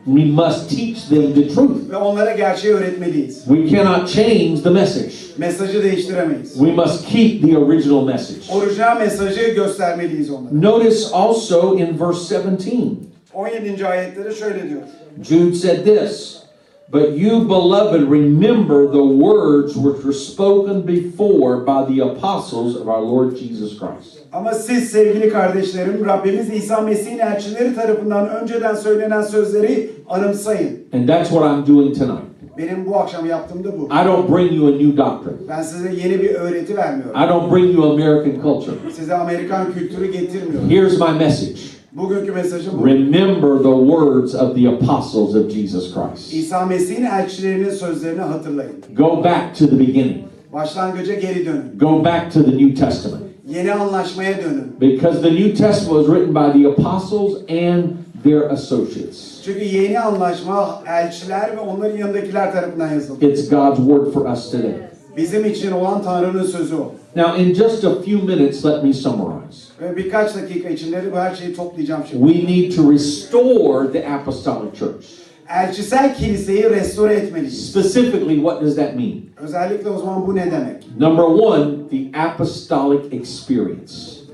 [0.07, 1.91] We must teach them the truth.
[1.91, 3.45] ve onlara gerçeği öğretmeliyiz.
[3.45, 5.13] We cannot change the message.
[5.39, 6.53] Mesajı değiştiremeyiz.
[6.53, 8.59] We must keep the original message.
[8.59, 10.55] Orijinal mesajı göstermeliyiz onlara.
[10.55, 12.97] Notice also in verse 17,
[13.35, 13.87] 17.
[13.87, 14.83] ayette de şöyle diyor.
[15.23, 16.42] Jude said this
[16.89, 23.01] But you, beloved, remember the words which were spoken before by the apostles of our
[23.01, 24.19] Lord Jesus Christ.
[24.33, 30.79] Ama siz sevgili kardeşlerim Rabbimiz İsa Mesih'in elçileri tarafından önceden söylenen sözleri anımsayın.
[30.93, 32.33] And that's what I'm doing tonight.
[32.59, 33.85] Benim bu akşam yaptığım da bu.
[33.85, 35.37] I don't bring you a new doctrine.
[35.49, 37.21] Ben size yeni bir öğreti vermiyorum.
[37.25, 38.77] I don't bring you American culture.
[38.93, 40.71] Size Amerikan kültürü getirmiyorum.
[40.71, 41.61] Here's my message.
[41.97, 42.87] Bugünkü mesajım bu.
[42.87, 46.35] Remember the words of the apostles of Jesus Christ.
[46.35, 48.73] İsa Mesih'in elçilerinin sözlerini hatırlayın.
[48.97, 50.17] Go back to the beginning.
[50.53, 51.79] Başlangıca geri dönün.
[51.79, 53.23] Go back to the New Testament.
[53.49, 54.81] Yeni anlaşmaya dönün.
[54.81, 57.85] Because the New Testament was written by the apostles and
[58.25, 59.43] their associates.
[59.45, 63.27] Çünkü yeni anlaşma elçiler ve onların yanındakiler tarafından yazıldı.
[63.27, 64.75] It's God's word for us today.
[65.17, 66.93] Bizim için olan Tanrı'nın sözü o.
[67.15, 69.73] Now, in just a few minutes, let me summarize.
[69.97, 72.33] Birkaç dakika içinde bu her şeyi toplayacağım şimdi.
[72.33, 75.07] We need to restore the apostolic church.
[75.49, 77.71] Elçisel kiliseyi restore etmeliyiz.
[77.71, 79.13] Specifically, what does that mean?
[79.37, 80.99] Özellikle o zaman bu ne demek?
[81.01, 83.93] Number one, the apostolic experience.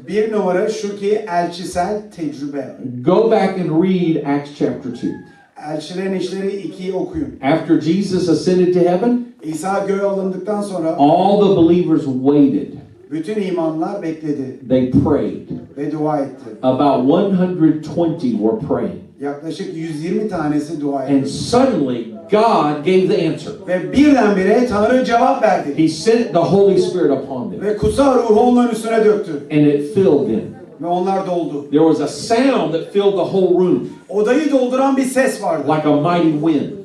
[0.09, 2.77] Bir numara şu ki elçisel tecrübe.
[3.05, 5.15] Go back and read Acts chapter 2.
[5.73, 7.39] Elçilerin işleri 2'yi okuyun.
[7.43, 12.73] After Jesus ascended to heaven, İsa göğe alındıktan sonra all the believers waited.
[13.11, 15.49] bütün imanlar bekledi They prayed.
[15.77, 16.45] ve dua etti.
[16.63, 18.95] About 120 were praying.
[19.21, 21.29] Yaklaşık 120 tanesi dua And etti.
[21.29, 23.53] suddenly, God gave the answer.
[23.69, 25.75] Ve birdenbire Tanrı cevap verdi.
[25.85, 29.33] He sent the Holy Spirit upon them, Ve kutsal ruhu onların üstüne döktü.
[29.53, 30.41] and it filled them.
[30.83, 31.67] Ve onlar doldu.
[31.71, 35.63] There was a sound that filled the whole room, Odayı dolduran bir ses vardı.
[35.77, 36.78] like a mighty wind.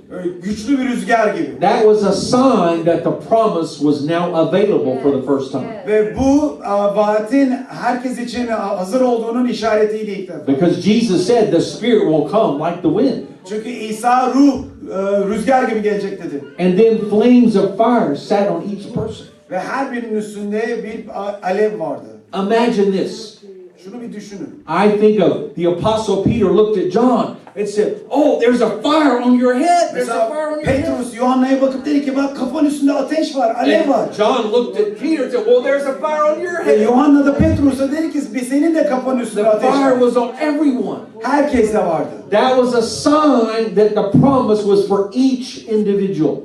[0.44, 1.60] Güçlü bir rüzgar gibi.
[1.62, 5.84] That was a sign that the promise was now available for the first time.
[5.88, 6.60] Ve bu
[6.96, 10.48] vaatin herkes için hazır olduğunun işaretiydi ilk defa.
[10.48, 13.24] Because Jesus said the Spirit will come like the wind.
[13.50, 14.56] Çünkü İsa ruh
[14.92, 16.44] e, rüzgar gibi gelecek dedi.
[16.60, 19.28] And then flames of fire sat on each person.
[19.52, 21.06] Ve her birinin üstünde bir
[21.44, 22.06] alev vardı.
[22.34, 23.38] Imagine this.
[23.84, 24.64] Şunu bir düşünün.
[24.86, 29.22] I think of the Apostle Peter looked at John and said, Oh, there's a fire
[29.22, 29.94] on your head.
[29.94, 30.86] There's a Mesela fire on your head.
[30.86, 34.00] Petrus Yuhanna'ya bakıp dedi ki bak kafanın üstünde ateş var, alev var.
[34.08, 36.82] And John looked at Peter and said, Well, there's a fire on your Ve head.
[36.82, 40.00] Yuhanna da Petrus'a dedi ki "Bir senin de kafanın üstünde The ateş fire var.
[40.00, 41.00] was on everyone.
[41.24, 42.10] Herkeste vardı.
[42.32, 46.36] That was a sign that the promise was for each individual.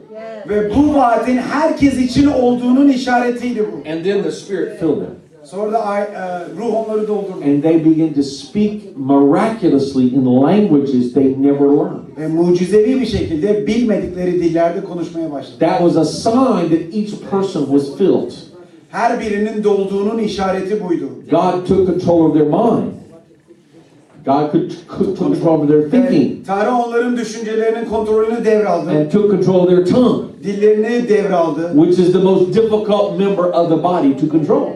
[0.49, 3.91] Ve bu vaatin herkes için olduğunun işaretiydi bu.
[3.91, 5.15] And then the Spirit filled them.
[5.51, 7.45] Sonra da ay- e, ruh onları doldurdu.
[7.45, 12.17] And they began to speak miraculously in languages they never learned.
[12.19, 15.57] Ve mucizevi bir şekilde bilmedikleri dillerde konuşmaya başladı.
[15.61, 18.33] That was a sign that each person was filled.
[18.91, 21.05] Her birinin dolduğunun işareti buydu.
[21.31, 22.93] God took control of their mind.
[24.27, 28.91] God could, could took control of their thinking Tanrı onların düşüncelerinin kontrolünü devraldı.
[28.91, 31.73] and took control of their tongue, Dillerini devraldı.
[31.75, 34.67] which is the most difficult member of the body to control.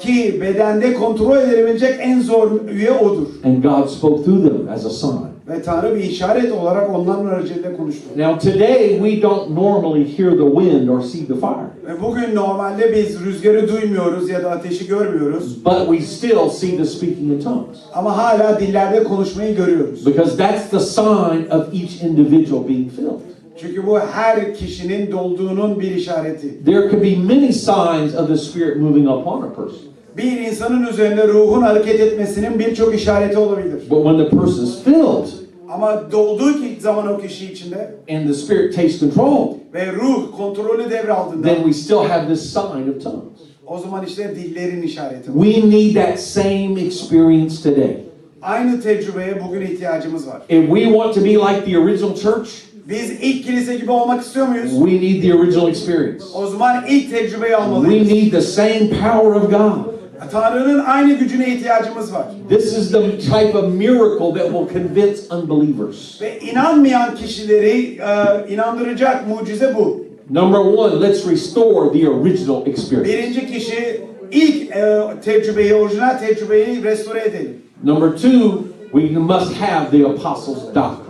[0.00, 3.26] Ki bedende kontrol edilebilecek en zor üye odur.
[3.44, 5.28] And God spoke through them as a sign.
[5.48, 8.02] Ve Tanrı bir işaret olarak onların aracılığıyla konuştu.
[8.16, 12.92] Now, today we don't normally hear the wind or see the fire, Ve bugün normalde
[12.96, 15.64] biz rüzgarı duymuyoruz ya da ateşi görmüyoruz.
[15.64, 20.06] but we still see the speaking in tongues Ama hala dillerde konuşmayı görüyoruz.
[20.06, 23.20] because that's the sign of each individual being filled.
[23.60, 26.64] Çünkü bu her kişinin dolduğunun bir işareti.
[26.64, 29.78] There could be many signs of the Spirit moving upon a person,
[30.16, 33.80] Bir insanın üzerinde ruhun hareket etmesinin birçok işareti olabilir.
[33.90, 35.26] but when the person's filled
[35.72, 41.48] Ama dolduğu zaman o kişi içinde and the Spirit takes control, ve ruh kontrolü devraldığında
[41.48, 43.40] then we still have this sign of tongues.
[43.66, 45.44] o zaman işte dillerin işareti var.
[45.44, 47.96] We need that same experience today.
[48.42, 50.42] Aynı tecrübeye bugün ihtiyacımız var.
[50.48, 52.48] If we want to be like the original church,
[52.88, 54.70] Biz ilk kilise gibi olmak istiyor muyuz?
[54.70, 56.24] we need the original experience.
[56.34, 58.08] O zaman ilk tecrübeyi We almalıyız.
[58.12, 59.98] need the same power of God.
[60.32, 62.26] Tanrı'nın aynı gücüne ihtiyacımız var.
[62.48, 66.22] This is the type of miracle that will convince unbelievers.
[66.22, 70.04] Ve inanmayan kişileri e, inandıracak mucize bu.
[70.30, 73.12] Number one, let's restore the original experience.
[73.12, 74.00] Birinci kişi
[74.32, 77.56] ilk e, tecrübeyi, orijinal tecrübeyi restore edelim.
[77.84, 81.07] Number two, we must have the apostles' doctrine.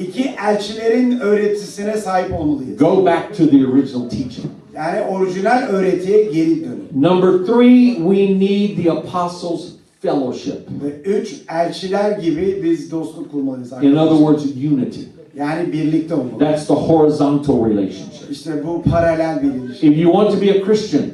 [0.00, 2.78] İki, elçilerin öğretisine sahip olmalıyız.
[2.78, 4.46] Go back to the original teaching.
[4.74, 6.88] Yani orijinal öğretiye geri dönün.
[7.02, 9.68] Number three, we need the apostles'
[10.02, 10.58] fellowship.
[10.84, 14.16] Ve üç, elçiler gibi biz dostluk kurmalıyız In other arkadaşlar.
[14.18, 15.00] words, unity.
[15.36, 16.38] Yani birlikte olmalı.
[16.38, 18.30] That's the horizontal relationship.
[18.30, 19.86] İşte bu paralel bir ilişki.
[19.86, 21.04] If you want to be a Christian,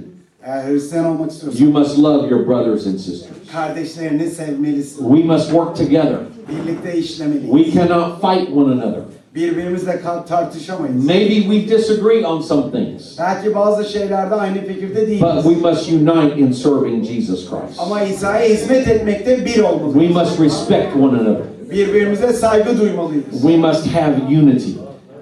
[0.46, 3.30] Eğer Hristiyan olmak istiyorsan you must love your brothers and sisters.
[3.52, 5.08] kardeşlerini sevmelisin.
[5.16, 6.16] We must work together.
[6.48, 7.64] Birlikte işlemeliyiz.
[7.64, 9.00] We cannot fight one another.
[9.34, 11.04] Birbirimizle tartışamayız.
[11.04, 15.44] Maybe we disagree on some things, Belki bazı şeylerde aynı fikirde but değiliz.
[15.44, 17.78] we must unite in serving Jesus Christ.
[17.80, 20.14] Ama İsa'ya hizmet etmekte bir We olmalıyız.
[20.16, 21.42] must respect one another.
[21.70, 23.24] Birbirimize saygı duymalıyız.
[23.42, 24.70] We must have unity.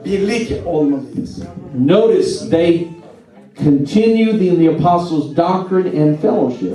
[0.05, 1.39] Birlik olmalıyız.
[1.87, 2.89] Notice they
[3.65, 6.73] continued in the apostles' doctrine and fellowship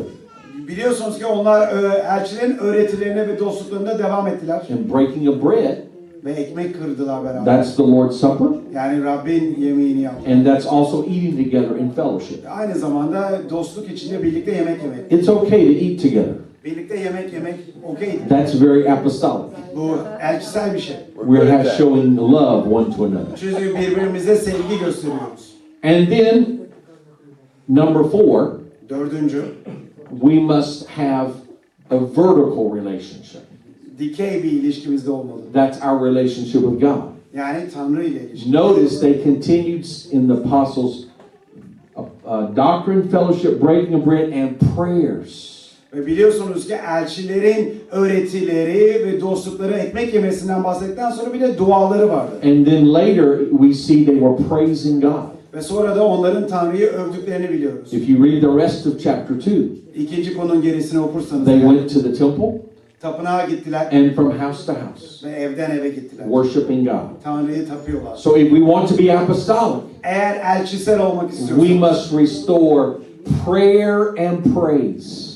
[0.67, 4.61] Biliyorsunuz ki onlar e, elçilerin öğretilerine ve dostluklarına devam ettiler.
[4.71, 5.77] and breaking of bread.
[6.25, 7.45] Ve ekmek kırdılar beraber.
[7.45, 10.31] That's the Lord's Supper, Yani Rabbin yemeğini yaptı.
[10.31, 12.39] and that's also eating together in fellowship.
[12.57, 15.11] Aynı zamanda dostluk içinde birlikte yemek yemek.
[15.11, 16.33] It's okay to eat together.
[16.65, 18.19] Birlikte yemek yemek okeydi.
[18.29, 19.45] That's very apostolic.
[19.75, 20.95] Bu elçisel bir şey.
[21.27, 21.77] Have that.
[21.77, 23.35] showing love one to another.
[23.39, 25.53] Çünkü birbirimize sevgi gösteriyoruz.
[25.83, 26.45] And then,
[27.69, 28.47] number four,
[28.89, 29.41] Dördüncü,
[30.11, 31.31] we must have
[31.89, 33.41] a vertical relationship.
[33.99, 35.41] dikey bir ilişkimizde olmalı.
[35.53, 37.01] That's our relationship with God.
[37.35, 38.21] Yani Tanrı ile.
[38.51, 41.03] Notice they continued in the apostles'
[41.95, 45.57] uh, uh, doctrine, fellowship, breaking of bread, and prayers.
[45.93, 52.31] Ve biliyorsunuz ki elçilerin öğretileri ve dostlukları ekmek yemesinden bahsettikten sonra bir de duaları vardı.
[52.43, 55.36] And then later, we see they were praising God.
[55.53, 57.93] Ve sonra da onların Tanrı'yı övdüklerini biliyoruz.
[57.93, 61.93] If you read the rest of chapter 2, İkinci konunun gerisini okursanız they eğer, went
[61.93, 62.61] to the temple
[63.01, 66.23] tapınağa gittiler and from house to house, ve evden eve gittiler.
[66.25, 67.23] worshiping God.
[67.23, 68.15] Tanrı'yı tapıyorlar.
[68.15, 72.91] So if we want to be apostolic, Eğer elçisel olmak we istiyorsanız must restore
[73.45, 75.27] prayer and praise.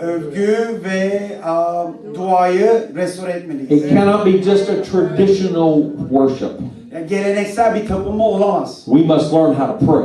[0.00, 3.70] övgü ve a, duayı restore etmeliyiz.
[3.84, 6.50] It cannot be just a traditional worship.
[6.96, 8.84] Yani geleneksel bir tapınma olamaz.
[8.84, 10.04] We must learn how to pray.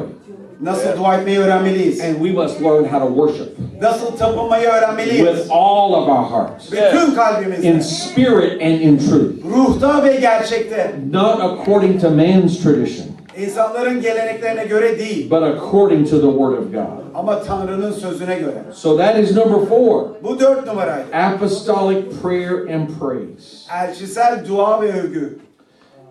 [0.62, 2.02] Nasıl dua etmeyi öğrenmeliyiz.
[2.02, 5.28] And we must learn how to worship Nasıl tapınmayı öğrenmeliyiz.
[5.28, 7.70] with all of our hearts, Bütün kalbimizle.
[7.70, 10.92] in spirit and in truth, Ruhta ve gerçekte.
[11.12, 15.30] not according to man's tradition, İnsanların geleneklerine göre değil.
[15.30, 17.02] but according to the Word of God.
[17.16, 18.64] Ama Tanrı'nın sözüne göre.
[18.74, 21.06] So that is number four Bu dört numaraydı.
[21.34, 23.74] apostolic prayer and praise.
[23.84, 25.40] Elçisel dua ve övgü.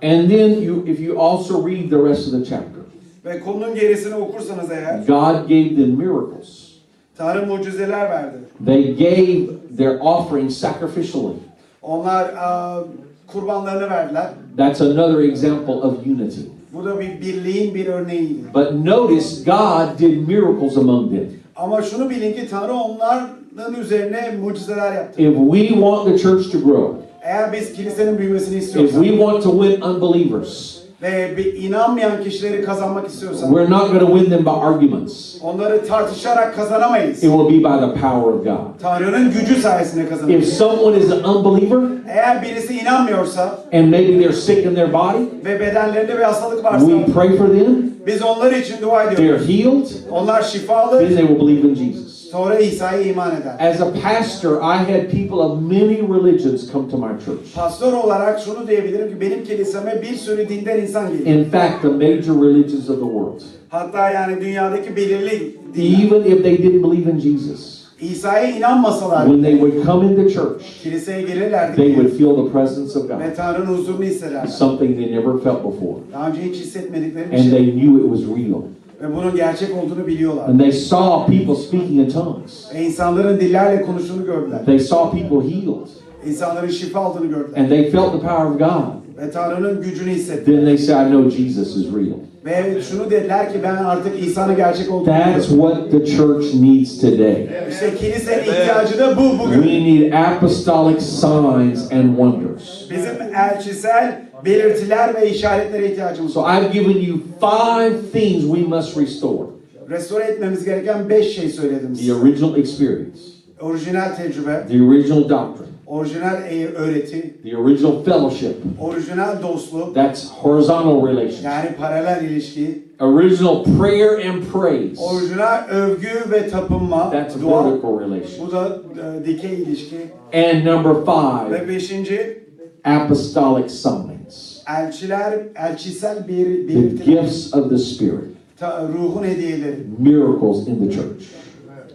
[0.02, 2.80] And then you if you also read the rest of the chapter,
[3.24, 6.70] Ve konunun gerisini okursanız eğer God gave them miracles.
[7.16, 8.36] Tanrı mucizeler verdi.
[8.66, 9.46] They gave
[9.76, 11.34] their offering sacrificially.
[11.82, 12.84] Onlar a,
[13.26, 14.30] kurbanlarını verdiler.
[14.56, 16.40] That's another example of unity.
[16.72, 18.44] Bu da bir birliğin bir örneğiydi.
[18.54, 21.24] But notice God did miracles among them.
[21.56, 25.22] Ama şunu bilin ki Tanrı onların üzerine mucizeler yaptı.
[25.22, 29.42] If we want the church to grow, Eğer biz kilisenin büyümesini if istiyorsak we want
[29.42, 34.44] to win unbelievers, ve bir inanmayan kişileri kazanmak istiyorsak we're not going to win them
[34.44, 35.36] by arguments.
[35.42, 37.16] onları tartışarak kazanamayız.
[37.16, 38.80] It will be by the power of God.
[38.82, 44.66] Tanrı'nın gücü sayesinde If someone is an unbeliever Eğer birisi inanmıyorsa and maybe they're sick
[44.66, 48.76] in their body, ve bedenlerinde bir hastalık varsa we pray for them, biz onlar için
[48.82, 49.48] dua they're ediyoruz.
[49.48, 52.09] healed, Onlar şifalı then they will believe in Jesus.
[52.30, 53.70] Sonra İsa'ya iman eder.
[53.70, 57.54] As a pastor, I had people of many religions come to my church.
[57.54, 61.38] Pastör olarak şunu diyebilirim ki benim kiliseme bir sürü dinden insan geliyor.
[61.38, 63.40] In fact, the major religions of the world.
[63.68, 66.04] Hatta yani dünyadaki belirli dinler.
[66.06, 70.62] Even if they didn't believe in Jesus, İsa'ya inanmasalar when they would come into church,
[70.82, 73.36] kiliseye girirlerdi they would feel the presence of ve God.
[73.36, 74.46] Tanrı'nın huzurunu hissederler.
[74.46, 75.96] Something they never felt before.
[76.12, 77.50] Daha önce hiç hissetmedikleri bir And şey.
[77.50, 78.60] they knew it was real.
[79.00, 80.48] Ve bunun gerçek olduğunu biliyorlar.
[80.48, 82.74] And they saw people speaking in tongues.
[82.74, 84.64] Ve insanların dillerle konuştuğunu gördüler.
[84.64, 85.88] They saw people healed.
[86.26, 87.60] İnsanların şifa aldığını gördüler.
[87.60, 89.00] And they felt the power of God.
[89.22, 90.56] Ve Tanrı'nın gücünü hissettiler.
[90.56, 92.29] Then they said, I know Jesus is real.
[92.44, 97.48] Ve şunu dediler ki ben artık İsa'nın gerçek olduğunu That's what the church needs today.
[97.70, 99.62] İşte kilisenin ihtiyacı da bu We bugün.
[99.62, 102.90] need apostolic signs and wonders.
[102.90, 106.62] Bizim elçisel belirtiler ve işaretlere ihtiyacımız So var.
[106.62, 109.46] I've given you five things we must restore
[109.90, 112.14] Restore etmemiz gereken beş şey söyledim the size.
[112.14, 113.18] original experience,
[113.60, 118.56] Orijinal tecrübe, the original doctrine, orijinal e- öğreti, the original fellowship.
[118.80, 121.42] orijinal dostluk, That's horizontal relation.
[121.52, 125.02] yani paralel ilişki, Original prayer and praise.
[125.02, 127.64] orijinal övgü ve tapınma, That's dua.
[127.70, 128.46] vertical relation.
[128.46, 128.78] Bu da
[129.22, 129.96] e, dikey ilişki.
[130.34, 132.38] And number five, Ve beşinci,
[132.84, 134.60] apostolic signs.
[134.78, 138.24] elçiler, elçisel bir The belirtiler, gifts of the Spirit,
[138.60, 141.22] ta- ruhun hediyeleri, miracles in the church.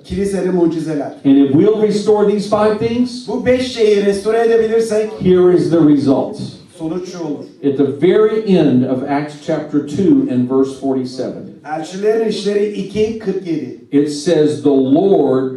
[0.05, 1.13] Kilisede mucizeler.
[1.25, 5.79] And if we'll restore these five things, Bu beş şeyi restore edebilirsek here is the
[5.89, 6.37] result.
[6.79, 7.71] sonuç şu olur.
[7.71, 10.03] At the very end of Acts chapter 2
[10.33, 11.33] and verse 47,
[11.79, 13.75] Elçilerin işleri 2.47.
[13.91, 15.55] it says, The Lord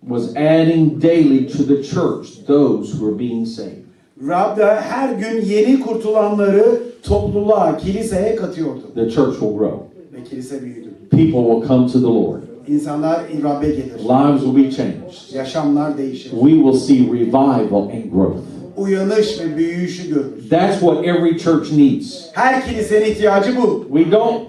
[0.00, 3.82] was adding daily to the church those who were being saved.
[4.28, 6.64] Rab da her gün yeni kurtulanları
[7.02, 8.80] topluluğa, kiliseye katıyordu.
[8.94, 9.78] The church will grow.
[10.12, 10.88] Ve kilise büyüdü.
[11.10, 12.42] People will come to the Lord.
[12.68, 13.98] İnsanlar Rab'be gelir.
[13.98, 15.34] Lives will be changed.
[15.34, 16.30] Yaşamlar değişir.
[16.30, 18.36] We will see revival and growth.
[18.76, 20.48] Uyanış ve büyüyüşü görürüz.
[20.48, 22.24] That's what every church needs.
[22.32, 23.86] Her kilisenin ihtiyacı bu.
[23.92, 24.40] We don't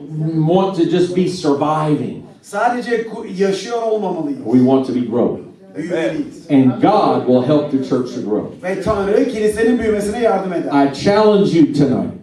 [0.47, 2.23] want to just be surviving.
[2.41, 3.07] Sadece
[3.37, 4.39] yaşıyor olmamalıyız.
[4.43, 5.45] We want to be growing.
[5.77, 6.51] Büyümeliyiz.
[6.51, 8.69] And God will help the church to grow.
[8.69, 10.85] Ve Tanrı kilisenin büyümesine yardım eder.
[10.85, 12.13] I challenge you tonight,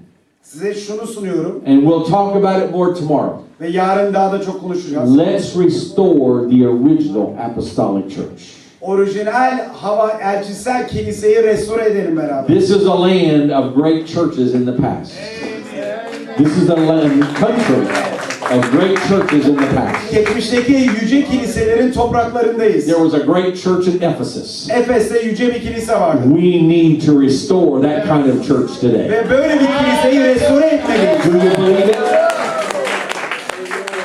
[0.43, 3.43] Size şunu sunuyorum and we'll talk about it more tomorrow.
[3.61, 5.19] ve yarın daha da çok konuşacağız.
[5.19, 8.43] Let's restore the original apostolic church.
[8.81, 12.47] Orijinal hava elçisel kiliseyi restore edelim beraber.
[12.47, 15.13] This is a land of great churches in the past.
[16.39, 18.10] This is a land, country
[18.51, 20.13] of great churches in the past.
[20.13, 20.73] Geçmişteki
[21.03, 22.85] yüce kiliselerin topraklarındayız.
[22.87, 24.71] There was a great church in Ephesus.
[24.71, 26.23] Efes'te yüce bir kilise vardı.
[26.35, 29.11] We need to restore that kind of church today.
[29.11, 31.19] Ve böyle bir kiliseyi restore etmeliyiz.
[31.27, 31.99] Do you believe it?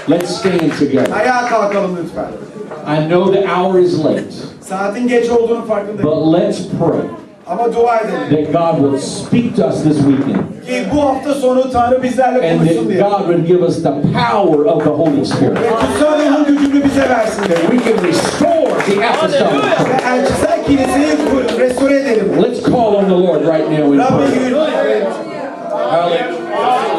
[0.09, 1.11] Let's stand together.
[1.17, 2.27] Ayağa kalkalım lütfen.
[2.87, 4.23] I know the hour is late,
[4.61, 6.03] Saatin geç olduğunu farkındayım.
[6.11, 6.99] but let's pray
[7.47, 8.29] Ama dua edelim.
[8.29, 12.59] that God will speak to us this weekend Ki bu hafta sonu Tanrı bizlerle and
[12.59, 13.01] konuşsun that diye.
[13.01, 15.57] God will give us the power of the Holy Spirit.
[15.57, 17.57] Ve kutsal ruhun gücünü bize versin diye.
[17.57, 22.43] That we can restore the apostolic Ve elçisel kiliseyi kur- restore edelim.
[22.43, 24.45] Let's call on the Lord right now in Rabbe prayer.
[24.45, 24.55] yürü.
[25.91, 26.94] Hallelujah.